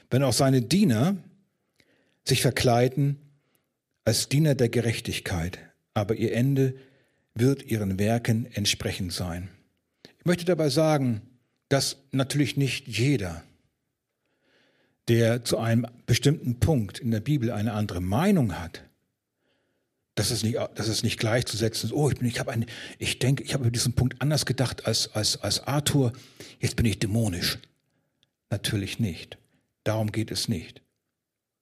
[0.09, 1.17] Wenn auch seine Diener
[2.27, 3.17] sich verkleiden
[4.03, 5.59] als Diener der Gerechtigkeit,
[5.93, 6.75] aber ihr Ende
[7.33, 9.49] wird ihren Werken entsprechend sein.
[10.19, 11.21] Ich möchte dabei sagen,
[11.69, 13.43] dass natürlich nicht jeder
[15.11, 18.85] der zu einem bestimmten Punkt in der Bibel eine andere Meinung hat,
[20.15, 21.91] das ist nicht, das ist nicht gleichzusetzen.
[21.91, 22.41] Oh, ich, ich,
[22.97, 26.13] ich denke, ich habe über diesen Punkt anders gedacht als, als, als Arthur.
[26.61, 27.59] Jetzt bin ich dämonisch.
[28.49, 29.37] Natürlich nicht.
[29.83, 30.81] Darum geht es nicht.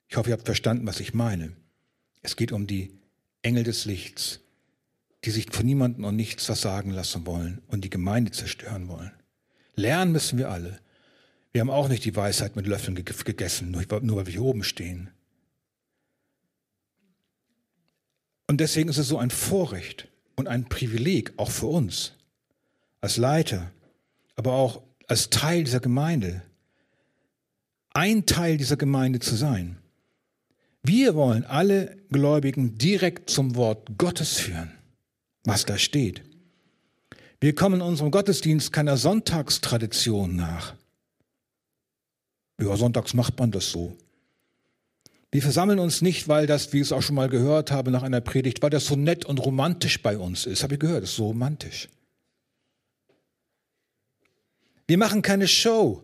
[0.10, 1.54] Ich hoffe, ihr habt verstanden, was ich meine.
[2.22, 2.92] Es geht um die
[3.42, 4.42] Engel des Lichts,
[5.26, 9.12] die sich von niemandem und nichts was sagen lassen wollen und die Gemeinde zerstören wollen.
[9.74, 10.80] Lernen müssen wir alle.
[11.52, 15.10] Wir haben auch nicht die Weisheit mit Löffeln gegessen, nur weil wir hier oben stehen.
[18.48, 22.14] Und deswegen ist es so ein Vorrecht und ein Privileg, auch für uns,
[23.02, 23.72] als Leiter,
[24.36, 26.44] aber auch als Teil dieser Gemeinde,
[27.94, 29.78] ein Teil dieser Gemeinde zu sein.
[30.84, 34.72] Wir wollen alle Gläubigen direkt zum Wort Gottes führen,
[35.44, 36.24] was da steht.
[37.42, 40.76] Wir kommen unserem Gottesdienst keiner Sonntagstradition nach.
[42.60, 43.96] Ja, sonntags macht man das so.
[45.32, 48.04] Wir versammeln uns nicht, weil das, wie ich es auch schon mal gehört habe nach
[48.04, 50.64] einer Predigt, weil das so nett und romantisch bei uns ist.
[50.64, 51.88] Habe ich gehört, das ist so romantisch.
[54.88, 56.04] Wir machen keine Show,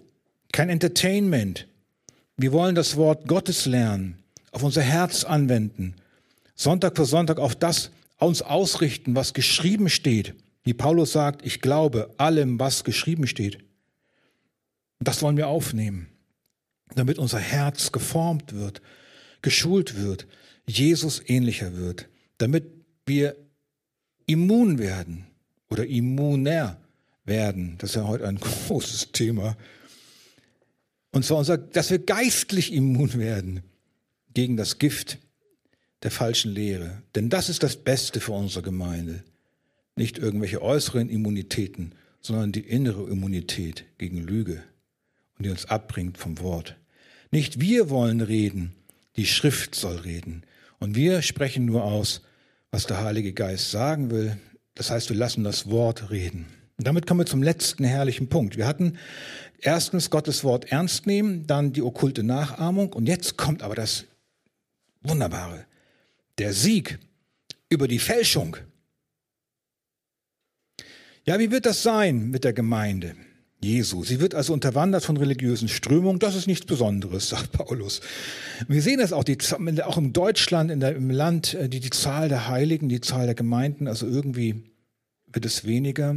[0.51, 1.67] kein Entertainment.
[2.37, 4.19] Wir wollen das Wort Gottes lernen,
[4.51, 5.95] auf unser Herz anwenden,
[6.53, 10.35] Sonntag für Sonntag auf das uns ausrichten, was geschrieben steht.
[10.63, 13.57] Wie Paulus sagt, ich glaube allem, was geschrieben steht.
[14.99, 16.07] Das wollen wir aufnehmen
[16.93, 18.81] damit unser Herz geformt wird,
[19.41, 20.27] geschult wird,
[20.67, 22.65] Jesus ähnlicher wird, damit
[23.05, 23.35] wir
[24.25, 25.25] immun werden
[25.69, 26.79] oder immuner
[27.25, 27.75] werden.
[27.79, 29.57] Das ist ja heute ein großes Thema.
[31.11, 33.61] Und zwar, unser, dass wir geistlich immun werden
[34.33, 35.19] gegen das Gift
[36.03, 37.01] der falschen Lehre.
[37.15, 39.23] Denn das ist das Beste für unsere Gemeinde.
[39.95, 44.63] Nicht irgendwelche äußeren Immunitäten, sondern die innere Immunität gegen Lüge
[45.37, 46.75] und die uns abbringt vom Wort.
[47.31, 48.73] Nicht wir wollen reden,
[49.15, 50.43] die Schrift soll reden.
[50.79, 52.21] Und wir sprechen nur aus,
[52.71, 54.37] was der Heilige Geist sagen will.
[54.73, 56.45] Das heißt, wir lassen das Wort reden.
[56.77, 58.57] Und damit kommen wir zum letzten herrlichen Punkt.
[58.57, 58.97] Wir hatten
[59.59, 64.05] erstens Gottes Wort ernst nehmen, dann die okkulte Nachahmung und jetzt kommt aber das
[65.01, 65.65] Wunderbare.
[66.37, 66.99] Der Sieg
[67.69, 68.57] über die Fälschung.
[71.25, 73.15] Ja, wie wird das sein mit der Gemeinde?
[73.65, 74.03] Jesu.
[74.03, 76.19] Sie wird also unterwandert von religiösen Strömungen.
[76.19, 78.01] Das ist nichts Besonderes, sagt Paulus.
[78.67, 79.37] Wir sehen das auch, die,
[79.83, 83.25] auch in Deutschland, in der, im Land, äh, die, die Zahl der Heiligen, die Zahl
[83.25, 84.63] der Gemeinden, also irgendwie
[85.31, 86.15] wird es weniger.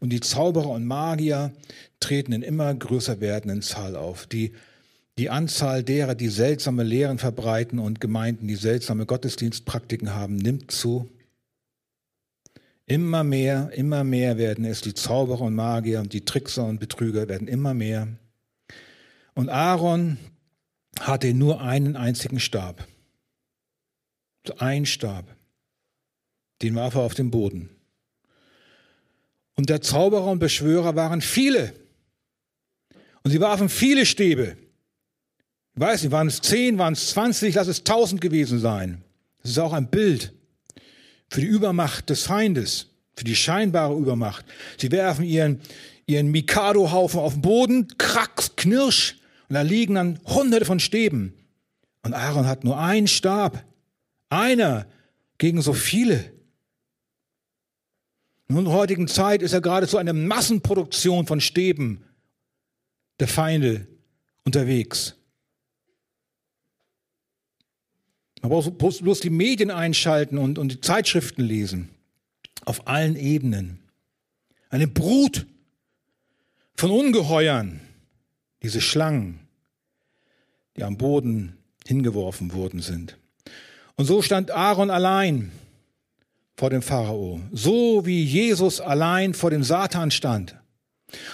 [0.00, 1.52] Und die Zauberer und Magier
[2.00, 4.26] treten in immer größer werdenden Zahl auf.
[4.26, 4.52] Die,
[5.18, 11.08] die Anzahl derer, die seltsame Lehren verbreiten und Gemeinden, die seltsame Gottesdienstpraktiken haben, nimmt zu.
[12.88, 17.28] Immer mehr, immer mehr werden es, die Zauberer und Magier und die Trickser und Betrüger
[17.28, 18.08] werden immer mehr.
[19.34, 20.16] Und Aaron
[20.98, 22.88] hatte nur einen einzigen Stab.
[24.46, 25.36] So ein Stab.
[26.62, 27.68] Den warf er auf den Boden.
[29.54, 31.74] Und der Zauberer und Beschwörer waren viele.
[33.22, 34.56] Und sie warfen viele Stäbe.
[35.74, 39.04] Ich weiß nicht, waren es zehn, waren es zwanzig, lass es tausend gewesen sein.
[39.42, 40.32] Das ist auch ein Bild
[41.28, 44.44] für die Übermacht des Feindes, für die scheinbare Übermacht.
[44.78, 45.60] Sie werfen ihren,
[46.06, 49.16] ihren Mikado-Haufen auf den Boden, krack, knirsch,
[49.48, 51.32] und da liegen dann hunderte von Stäben.
[52.02, 53.64] Und Aaron hat nur einen Stab.
[54.28, 54.86] Einer
[55.38, 56.32] gegen so viele.
[58.48, 62.04] In unserer heutigen Zeit ist ja geradezu eine Massenproduktion von Stäben
[63.20, 63.86] der Feinde
[64.44, 65.17] unterwegs.
[68.42, 71.88] Man braucht bloß die Medien einschalten und, und die Zeitschriften lesen.
[72.64, 73.78] Auf allen Ebenen.
[74.70, 75.46] Eine Brut
[76.76, 77.80] von Ungeheuern,
[78.62, 79.40] diese Schlangen,
[80.76, 83.16] die am Boden hingeworfen worden sind.
[83.96, 85.50] Und so stand Aaron allein
[86.56, 90.56] vor dem Pharao, so wie Jesus allein vor dem Satan stand,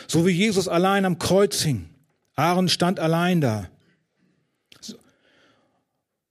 [0.06, 1.88] so wie Jesus allein am Kreuz hing.
[2.36, 3.68] Aaron stand allein da.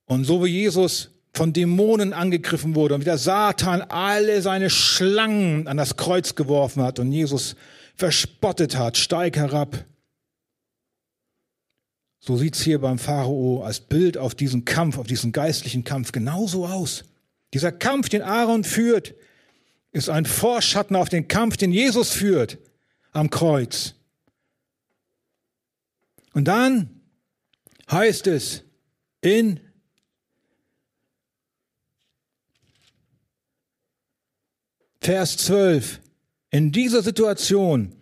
[0.06, 5.66] Und so wie Jesus von Dämonen angegriffen wurde und wie der Satan alle seine Schlangen
[5.66, 7.56] an das Kreuz geworfen hat und Jesus
[7.96, 9.84] verspottet hat, steig herab.
[12.20, 16.66] So sieht's hier beim Pharao als Bild auf diesen Kampf, auf diesen geistlichen Kampf genauso
[16.66, 17.04] aus.
[17.52, 19.14] Dieser Kampf, den Aaron führt,
[19.92, 22.58] ist ein Vorschatten auf den Kampf, den Jesus führt
[23.12, 23.94] am Kreuz.
[26.32, 27.00] Und dann
[27.90, 28.64] heißt es
[29.20, 29.60] in
[35.04, 36.00] Vers 12,
[36.50, 37.94] in dieser Situation,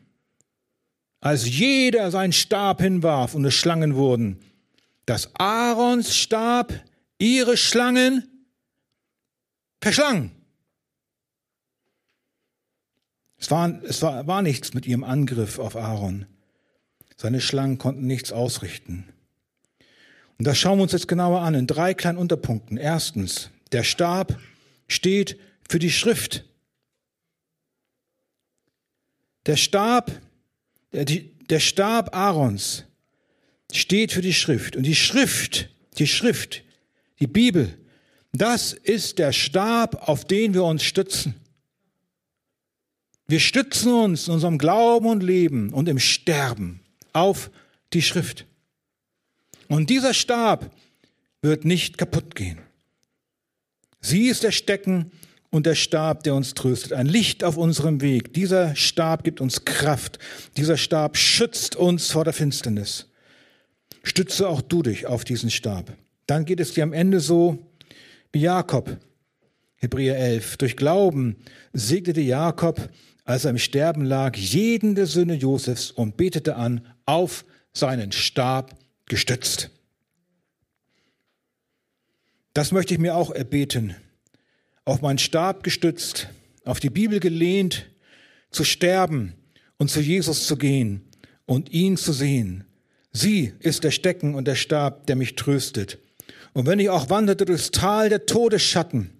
[1.19, 4.38] als jeder seinen Stab hinwarf und es Schlangen wurden,
[5.05, 6.73] dass Aarons Stab
[7.19, 8.47] ihre Schlangen
[9.81, 10.31] verschlang.
[13.37, 16.27] Es war, es war, war nichts mit ihrem Angriff auf Aaron.
[17.17, 19.09] Seine Schlangen konnten nichts ausrichten.
[20.38, 22.77] Und das schauen wir uns jetzt genauer an in drei kleinen Unterpunkten.
[22.77, 24.38] Erstens, der Stab
[24.87, 25.37] steht
[25.69, 26.45] für die Schrift.
[29.46, 30.12] Der Stab,
[30.92, 32.85] der, der Stab Aarons
[33.72, 34.76] steht für die Schrift.
[34.76, 36.62] Und die Schrift, die Schrift,
[37.20, 37.78] die Bibel,
[38.33, 41.35] das ist der Stab, auf den wir uns stützen.
[43.26, 46.81] Wir stützen uns in unserem Glauben und Leben und im Sterben
[47.12, 47.50] auf
[47.92, 48.46] die Schrift.
[49.68, 50.70] Und dieser Stab
[51.40, 52.59] wird nicht kaputt gehen.
[54.00, 55.12] Sie ist der Stecken
[55.53, 58.33] und der Stab, der uns tröstet, ein Licht auf unserem Weg.
[58.33, 60.19] Dieser Stab gibt uns Kraft.
[60.57, 63.11] Dieser Stab schützt uns vor der Finsternis.
[64.03, 65.93] Stütze auch du dich auf diesen Stab.
[66.27, 67.59] Dann geht es dir am Ende so
[68.33, 68.97] wie Jakob.
[69.77, 70.57] Hebräer 11.
[70.57, 71.37] Durch Glauben
[71.75, 72.88] segnete Jakob,
[73.25, 78.75] als er im Sterben lag, jeden der Söhne Josefs und betete an, auf seinen Stab
[79.05, 79.71] gestützt.
[82.55, 83.97] Das möchte ich mir auch erbeten
[84.85, 86.29] auf meinen Stab gestützt,
[86.64, 87.87] auf die Bibel gelehnt,
[88.51, 89.35] zu sterben
[89.79, 91.03] und zu Jesus zu gehen
[91.47, 92.64] und ihn zu sehen.
[93.12, 95.99] Sie ist der Stecken und der Stab, der mich tröstet.
[96.55, 99.11] Und wenn ich auch wanderte durchs Tal der Todesschatten,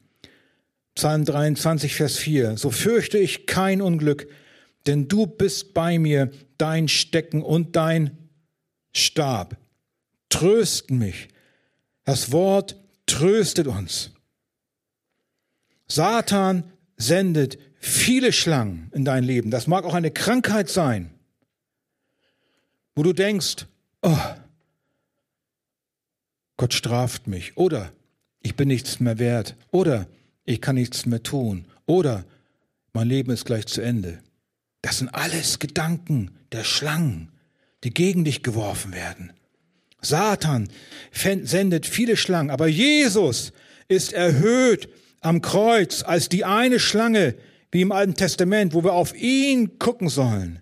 [0.95, 4.29] Psalm 23, Vers 4, so fürchte ich kein Unglück,
[4.87, 8.19] denn du bist bei mir, dein Stecken und dein
[8.93, 9.57] Stab
[10.29, 11.29] trösten mich.
[12.05, 14.12] Das Wort tröstet uns.
[15.95, 16.65] Satan
[16.97, 19.51] sendet viele Schlangen in dein Leben.
[19.51, 21.11] Das mag auch eine Krankheit sein,
[22.95, 23.67] wo du denkst,
[24.01, 24.19] oh,
[26.57, 27.93] Gott straft mich oder
[28.41, 30.07] ich bin nichts mehr wert oder
[30.45, 32.25] ich kann nichts mehr tun oder
[32.95, 34.19] mein Leben ist gleich zu Ende.
[34.81, 37.33] Das sind alles Gedanken der Schlangen,
[37.85, 39.33] die gegen dich geworfen werden.
[40.01, 40.69] Satan
[41.13, 43.53] sendet viele Schlangen, aber Jesus
[43.89, 44.89] ist erhöht
[45.23, 47.35] am Kreuz als die eine Schlange,
[47.71, 50.61] wie im Alten Testament, wo wir auf ihn gucken sollen.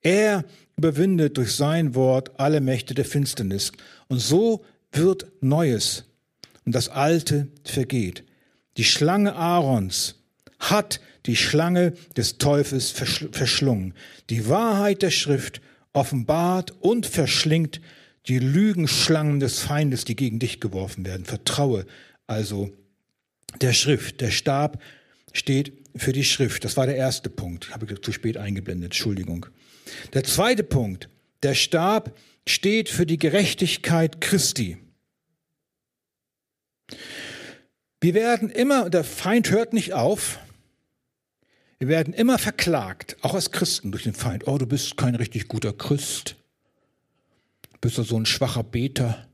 [0.00, 0.44] Er
[0.76, 3.72] überwindet durch sein Wort alle Mächte der Finsternis.
[4.08, 6.04] Und so wird Neues.
[6.64, 8.24] Und das Alte vergeht.
[8.76, 10.16] Die Schlange Aarons
[10.58, 13.94] hat die Schlange des Teufels verschlungen.
[14.30, 15.60] Die Wahrheit der Schrift
[15.92, 17.80] offenbart und verschlingt
[18.28, 21.24] die Lügenschlangen des Feindes, die gegen dich geworfen werden.
[21.24, 21.86] Vertraue
[22.26, 22.72] also
[23.60, 24.20] der Schrift.
[24.20, 24.82] Der Stab
[25.32, 26.64] steht für die Schrift.
[26.64, 27.70] Das war der erste Punkt.
[27.70, 28.86] Habe ich zu spät eingeblendet.
[28.86, 29.46] Entschuldigung.
[30.12, 31.08] Der zweite Punkt.
[31.42, 32.16] der Stab
[32.48, 34.78] steht für die Gerechtigkeit Christi.
[38.00, 40.38] Wir werden immer, der Feind hört nicht auf,
[41.78, 44.46] wir werden immer verklagt, auch als Christen durch den Feind.
[44.46, 46.36] Oh, du bist kein richtig guter Christ.
[47.80, 49.28] Bist du so ein schwacher Beter.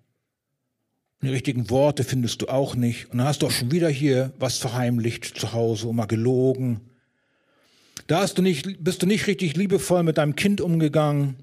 [1.23, 3.11] Die richtigen Worte findest du auch nicht.
[3.11, 6.81] Und dann hast du auch schon wieder hier was verheimlicht zu Hause und mal gelogen.
[8.09, 11.37] Da du nicht, bist du nicht richtig liebevoll mit deinem Kind umgegangen.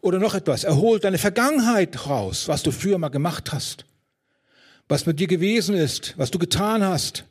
[0.00, 3.86] Oder noch etwas, erhol deine Vergangenheit raus, was du früher mal gemacht hast.
[4.88, 7.24] Was mit dir gewesen ist, was du getan hast.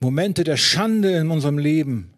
[0.00, 2.12] Momente der Schande in unserem Leben.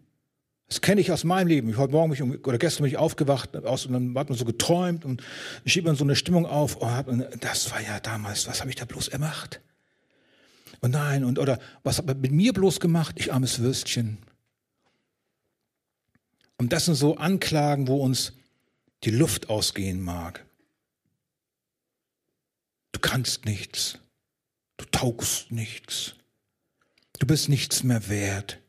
[0.69, 1.69] Das kenne ich aus meinem Leben.
[1.69, 4.45] Ich heute Morgen mich oder gestern bin ich aufgewacht aus, und dann hat man so
[4.45, 5.23] geträumt und
[5.65, 6.77] schiebt man so eine Stimmung auf.
[6.79, 7.03] Oh,
[7.39, 9.61] das war ja damals, was habe ich da bloß gemacht?
[10.79, 13.15] Und nein, und oder was hat man mit mir bloß gemacht?
[13.17, 14.19] Ich armes Würstchen.
[16.57, 18.33] Und das sind so Anklagen, wo uns
[19.03, 20.45] die Luft ausgehen mag.
[22.91, 23.97] Du kannst nichts.
[24.77, 26.13] Du taugst nichts.
[27.17, 28.59] Du bist nichts mehr wert.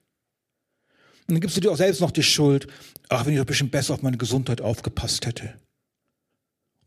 [1.31, 2.67] Und dann gibst du dir auch selbst noch die Schuld.
[3.09, 5.55] Ach, wenn ich ein bisschen besser auf meine Gesundheit aufgepasst hätte.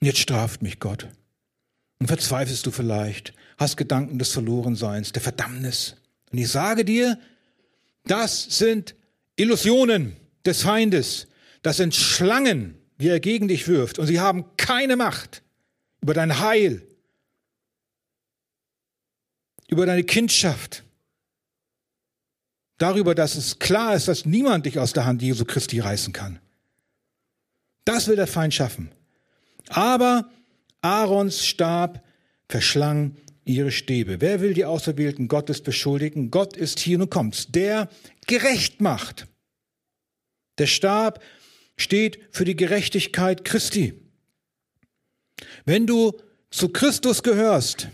[0.01, 1.07] Und jetzt straft mich Gott.
[1.99, 5.95] Und verzweifelst du vielleicht, hast Gedanken des Verlorenseins, der Verdammnis.
[6.29, 7.17] Und ich sage dir,
[8.03, 8.95] das sind
[9.37, 11.27] Illusionen des Feindes.
[11.61, 13.97] Das sind Schlangen, die er gegen dich wirft.
[13.97, 15.41] Und sie haben keine Macht
[16.01, 16.85] über dein Heil,
[19.69, 20.82] über deine Kindschaft,
[22.83, 26.39] darüber, dass es klar ist, dass niemand dich aus der Hand Jesu Christi reißen kann.
[27.85, 28.91] Das will der Feind schaffen.
[29.69, 30.29] Aber
[30.81, 32.03] Aarons Stab
[32.49, 33.15] verschlang
[33.45, 34.19] ihre Stäbe.
[34.19, 36.29] Wer will die Auserwählten Gottes beschuldigen?
[36.29, 37.89] Gott ist hier, nun kommt's, der
[38.27, 39.27] gerecht macht.
[40.57, 41.21] Der Stab
[41.77, 43.93] steht für die Gerechtigkeit Christi.
[45.65, 46.13] Wenn du
[46.51, 47.87] zu Christus gehörst,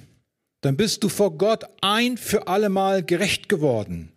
[0.61, 4.11] dann bist du vor Gott ein für allemal gerecht geworden.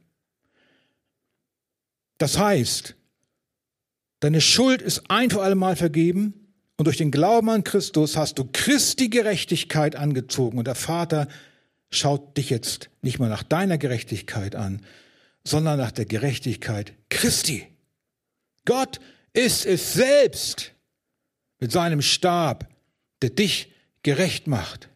[2.23, 2.95] Das heißt,
[4.21, 8.39] deine Schuld ist ein für alle Mal vergeben und durch den Glauben an Christus hast
[8.39, 11.27] du Christi Gerechtigkeit angezogen und der Vater
[11.91, 14.87] schaut dich jetzt nicht mal nach deiner Gerechtigkeit an,
[15.43, 17.67] sondern nach der Gerechtigkeit Christi.
[18.67, 19.01] Gott
[19.33, 20.75] ist es selbst
[21.59, 22.69] mit seinem Stab,
[23.21, 23.73] der dich
[24.05, 24.91] gerecht macht.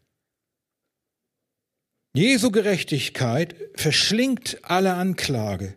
[2.14, 5.74] Jesu Gerechtigkeit verschlingt alle Anklage.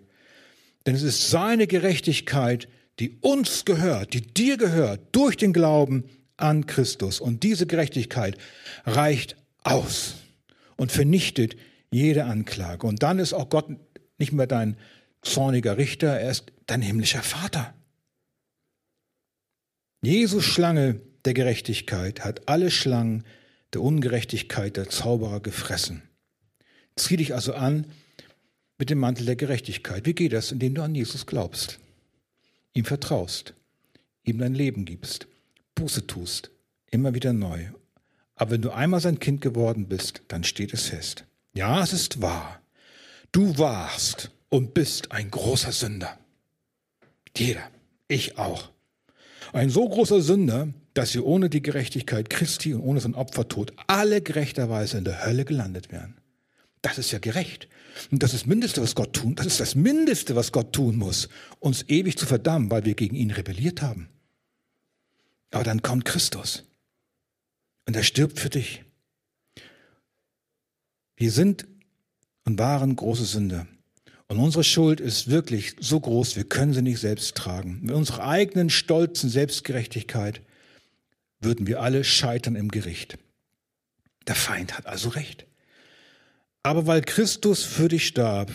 [0.89, 2.67] Denn es ist seine Gerechtigkeit,
[2.97, 7.19] die uns gehört, die dir gehört, durch den Glauben an Christus.
[7.19, 8.39] Und diese Gerechtigkeit
[8.85, 10.15] reicht aus
[10.77, 11.55] und vernichtet
[11.91, 12.87] jede Anklage.
[12.87, 13.67] Und dann ist auch Gott
[14.17, 14.77] nicht mehr dein
[15.21, 17.71] zorniger Richter, er ist dein himmlischer Vater.
[20.01, 23.25] Jesus Schlange der Gerechtigkeit hat alle Schlangen
[23.73, 26.01] der Ungerechtigkeit der Zauberer gefressen.
[26.95, 27.85] Zieh dich also an
[28.79, 30.07] mit dem Mantel der Gerechtigkeit.
[30.07, 30.51] Wie geht das?
[30.51, 31.79] Indem du an Jesus glaubst,
[32.73, 33.53] ihm vertraust,
[34.23, 35.27] ihm dein Leben gibst,
[35.75, 36.49] Buße tust,
[36.89, 37.67] immer wieder neu.
[38.35, 41.25] Aber wenn du einmal sein Kind geworden bist, dann steht es fest.
[41.53, 42.61] Ja, es ist wahr.
[43.31, 46.17] Du warst und bist ein großer Sünder.
[47.35, 47.69] Jeder,
[48.07, 48.71] ich auch.
[49.51, 54.21] Ein so großer Sünder, dass wir ohne die Gerechtigkeit Christi und ohne sein Opfertod alle
[54.21, 56.15] gerechterweise in der Hölle gelandet wären.
[56.81, 57.67] Das ist ja gerecht.
[58.11, 59.35] Und das ist das Mindeste, was Gott tun.
[59.35, 61.27] Das ist das Mindeste, was Gott tun muss,
[61.59, 64.09] uns ewig zu verdammen, weil wir gegen ihn rebelliert haben.
[65.51, 66.63] Aber dann kommt Christus
[67.85, 68.83] und er stirbt für dich.
[71.17, 71.67] Wir sind
[72.45, 73.67] und waren große Sünder.
[74.27, 77.79] Und unsere Schuld ist wirklich so groß, wir können sie nicht selbst tragen.
[77.81, 80.41] Mit unserer eigenen stolzen Selbstgerechtigkeit
[81.39, 83.17] würden wir alle scheitern im Gericht.
[84.27, 85.48] Der Feind hat also recht.
[86.63, 88.51] Aber weil Christus für dich starb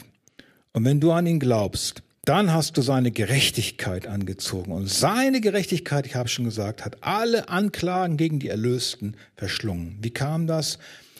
[0.73, 4.73] und wenn du an ihn glaubst, dann hast du seine Gerechtigkeit angezogen.
[4.73, 9.99] Und seine Gerechtigkeit, ich habe schon gesagt, hat alle Anklagen gegen die Erlösten verschlungen.
[10.01, 10.79] Wie kam das?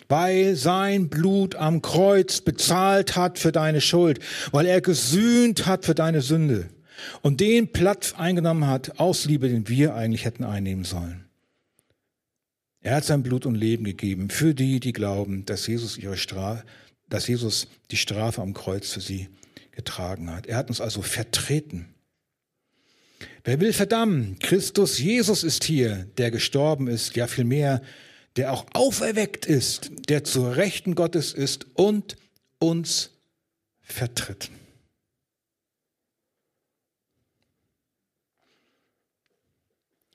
[0.09, 4.20] Weil sein Blut am Kreuz bezahlt hat für deine Schuld,
[4.53, 6.68] weil er gesühnt hat für deine Sünde
[7.22, 11.23] und den Platz eingenommen hat aus Liebe, den wir eigentlich hätten einnehmen sollen.
[12.85, 16.64] Er hat sein Blut und Leben gegeben für die, die glauben, dass Jesus ihre Strafe,
[17.09, 19.30] dass Jesus die Strafe am Kreuz für sie
[19.72, 20.47] getragen hat.
[20.47, 21.95] Er hat uns also vertreten.
[23.43, 24.39] Wer will verdammen?
[24.39, 27.80] Christus Jesus ist hier, der gestorben ist, ja vielmehr,
[28.37, 32.18] der auch auferweckt ist, der zur Rechten Gottes ist und
[32.59, 33.12] uns
[33.80, 34.51] vertritt.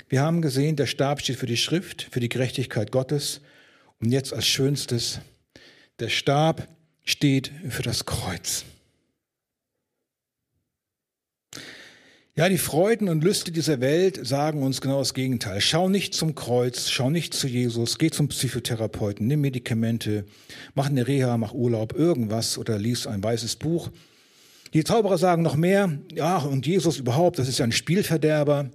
[0.09, 3.41] Wir haben gesehen, der Stab steht für die Schrift, für die Gerechtigkeit Gottes.
[4.01, 5.19] Und jetzt als schönstes,
[5.99, 6.67] der Stab
[7.05, 8.65] steht für das Kreuz.
[12.35, 15.61] Ja, die Freuden und Lüste dieser Welt sagen uns genau das Gegenteil.
[15.61, 20.25] Schau nicht zum Kreuz, schau nicht zu Jesus, geh zum Psychotherapeuten, nimm Medikamente,
[20.73, 23.91] mach eine Reha, mach Urlaub, irgendwas oder lies ein weißes Buch.
[24.73, 28.71] Die Zauberer sagen noch mehr, ja, und Jesus überhaupt, das ist ja ein Spielverderber.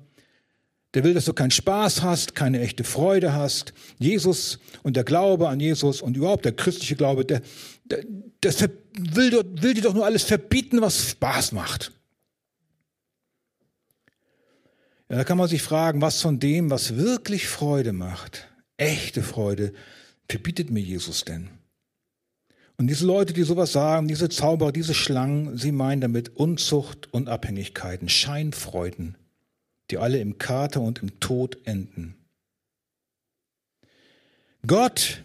[0.95, 3.75] Der will, dass du keinen Spaß hast, keine echte Freude hast.
[3.99, 7.43] Jesus und der Glaube an Jesus und überhaupt der christliche Glaube, der,
[7.85, 8.05] der,
[8.43, 11.93] der will, will dir doch nur alles verbieten, was Spaß macht.
[15.09, 19.73] Ja, da kann man sich fragen, was von dem, was wirklich Freude macht, echte Freude,
[20.29, 21.51] verbietet mir Jesus denn?
[22.77, 27.29] Und diese Leute, die sowas sagen, diese Zauberer, diese Schlangen, sie meinen damit Unzucht und
[27.29, 29.17] Abhängigkeiten, Scheinfreuden,
[29.91, 32.17] die alle im Kater und im Tod enden.
[34.67, 35.23] Gott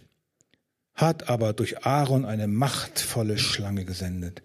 [0.94, 4.42] hat aber durch Aaron eine machtvolle Schlange gesendet.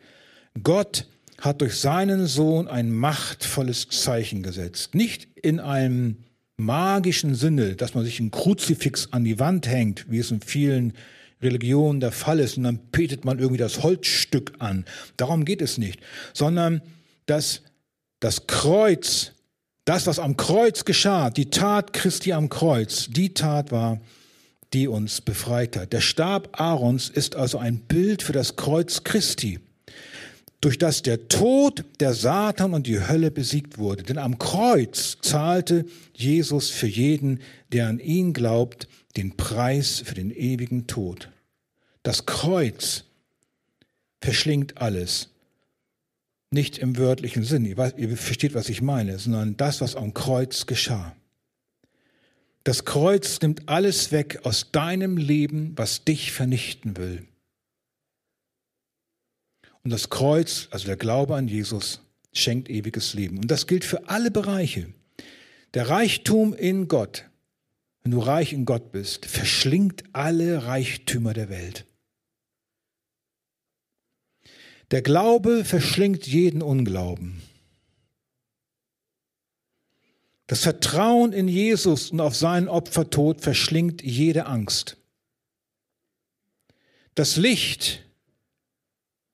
[0.63, 1.07] Gott
[1.39, 4.95] hat durch seinen Sohn ein machtvolles Zeichen gesetzt.
[4.95, 6.23] Nicht in einem
[6.57, 10.93] magischen Sinne, dass man sich ein Kruzifix an die Wand hängt, wie es in vielen
[11.41, 14.85] Religionen der Fall ist, und dann betet man irgendwie das Holzstück an.
[15.17, 15.99] Darum geht es nicht,
[16.33, 16.81] sondern
[17.25, 17.61] dass
[18.21, 19.33] das Kreuz,
[19.85, 23.99] das, was am Kreuz geschah, die Tat Christi am Kreuz, die Tat war,
[24.73, 25.93] die uns befreit hat.
[25.93, 29.59] Der Stab Aarons ist also ein Bild für das Kreuz Christi
[30.65, 34.01] durch das der Tod, der Satan und die Hölle besiegt wurde.
[34.01, 37.39] Denn am Kreuz zahlte Jesus für jeden,
[37.71, 41.29] der an ihn glaubt, den Preis für den ewigen Tod.
[42.01, 43.03] Das Kreuz
[44.21, 45.29] verschlingt alles.
[46.55, 50.65] Nicht im wörtlichen Sinn, ihr, ihr versteht, was ich meine, sondern das, was am Kreuz
[50.65, 51.13] geschah.
[52.63, 57.27] Das Kreuz nimmt alles weg aus deinem Leben, was dich vernichten will.
[59.83, 61.99] Und das Kreuz, also der Glaube an Jesus,
[62.31, 63.39] schenkt ewiges Leben.
[63.39, 64.87] Und das gilt für alle Bereiche.
[65.73, 67.25] Der Reichtum in Gott,
[68.01, 71.85] wenn du reich in Gott bist, verschlingt alle Reichtümer der Welt.
[74.91, 77.41] Der Glaube verschlingt jeden Unglauben.
[80.47, 84.97] Das Vertrauen in Jesus und auf seinen Opfertod verschlingt jede Angst.
[87.15, 88.03] Das Licht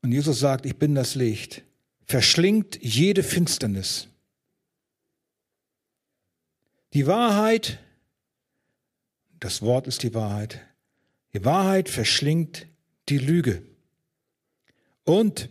[0.02, 1.64] und Jesus sagt, ich bin das Licht,
[2.06, 4.08] verschlingt jede Finsternis.
[6.93, 7.80] Die Wahrheit,
[9.39, 10.62] das Wort ist die Wahrheit,
[11.34, 12.68] die Wahrheit verschlingt
[13.10, 13.64] die Lüge.
[15.04, 15.49] Und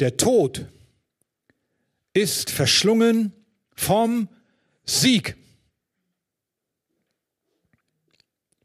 [0.00, 0.66] der Tod
[2.12, 3.32] ist verschlungen
[3.74, 4.28] vom
[4.84, 5.36] Sieg.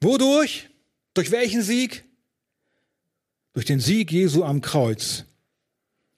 [0.02, 0.70] Wodurch?
[1.14, 2.08] Durch welchen Sieg?
[3.58, 5.26] durch den Sieg Jesu am Kreuz.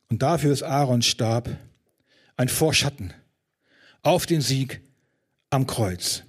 [0.09, 1.47] Und dafür ist Aarons Stab
[2.35, 3.13] ein Vorschatten
[4.01, 4.81] auf den Sieg
[5.49, 6.23] am Kreuz.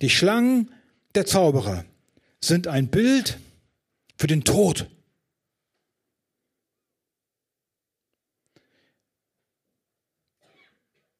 [0.00, 0.72] Die Schlangen
[1.14, 1.84] der Zauberer
[2.40, 3.38] sind ein Bild
[4.16, 4.90] für den Tod.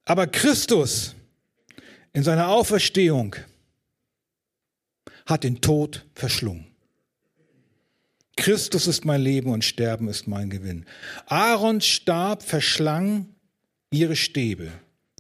[0.05, 1.15] Aber Christus
[2.13, 3.37] in seiner Auferstehung
[5.27, 6.67] hat den Tod verschlungen.
[8.37, 10.87] Christus ist mein Leben und Sterben ist mein Gewinn.
[11.27, 13.29] Aarons Stab verschlang
[13.91, 14.73] ihre Stäbe.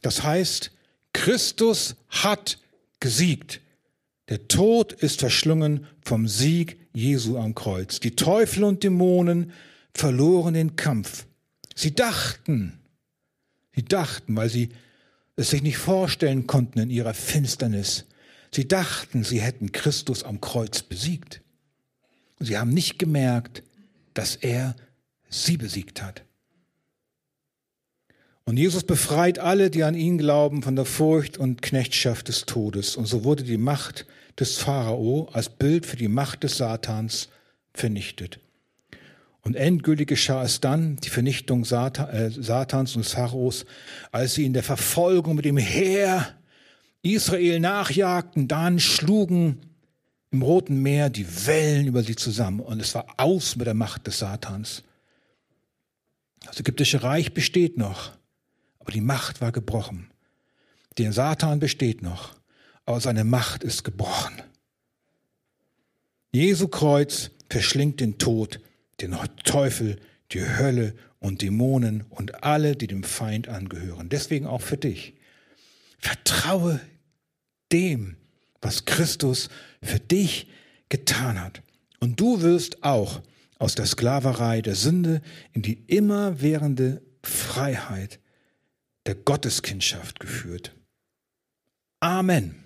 [0.03, 0.72] Das heißt,
[1.12, 2.59] Christus hat
[3.01, 3.61] gesiegt.
[4.28, 8.01] Der Tod ist verschlungen vom Sieg Jesu am Kreuz.
[8.01, 9.53] Die Teufel und Dämonen
[9.95, 11.26] verloren den Kampf.
[11.74, 12.78] Sie dachten,
[13.75, 14.70] sie dachten, weil sie
[15.37, 18.07] es sich nicht vorstellen konnten in ihrer Finsternis,
[18.53, 21.41] sie dachten, sie hätten Christus am Kreuz besiegt.
[22.39, 23.62] Sie haben nicht gemerkt,
[24.12, 24.77] dass er
[25.29, 26.25] sie besiegt hat.
[28.45, 32.97] Und Jesus befreit alle, die an ihn glauben, von der Furcht und Knechtschaft des Todes.
[32.97, 34.07] Und so wurde die Macht
[34.39, 37.31] des Pharao als Bild für die Macht des Satans
[37.72, 38.39] vernichtet.
[39.45, 43.66] Und endgültig geschah es dann, die Vernichtung äh, Satans und des Pharaos,
[44.11, 46.34] als sie in der Verfolgung mit dem Heer
[47.03, 49.61] Israel nachjagten, dann schlugen
[50.30, 54.07] im Roten Meer die Wellen über sie zusammen und es war aus mit der Macht
[54.07, 54.82] des Satans.
[56.47, 58.12] Das ägyptische Reich besteht noch,
[58.78, 60.11] aber die Macht war gebrochen.
[60.97, 62.34] Der Satan besteht noch,
[62.86, 64.42] aber seine Macht ist gebrochen.
[66.32, 68.59] Jesu Kreuz verschlingt den Tod,
[69.01, 69.99] den Teufel,
[70.32, 74.09] die Hölle und Dämonen und alle, die dem Feind angehören.
[74.09, 75.14] Deswegen auch für dich.
[75.99, 76.80] Vertraue
[77.72, 78.16] dem,
[78.61, 79.49] was Christus
[79.82, 80.49] für dich
[80.88, 81.62] getan hat.
[82.01, 83.22] Und du wirst auch
[83.59, 85.22] aus der Sklaverei der Sünde
[85.53, 88.20] in die immerwährende Freiheit
[89.07, 90.74] der Gotteskindschaft geführt.
[92.01, 92.64] Amen.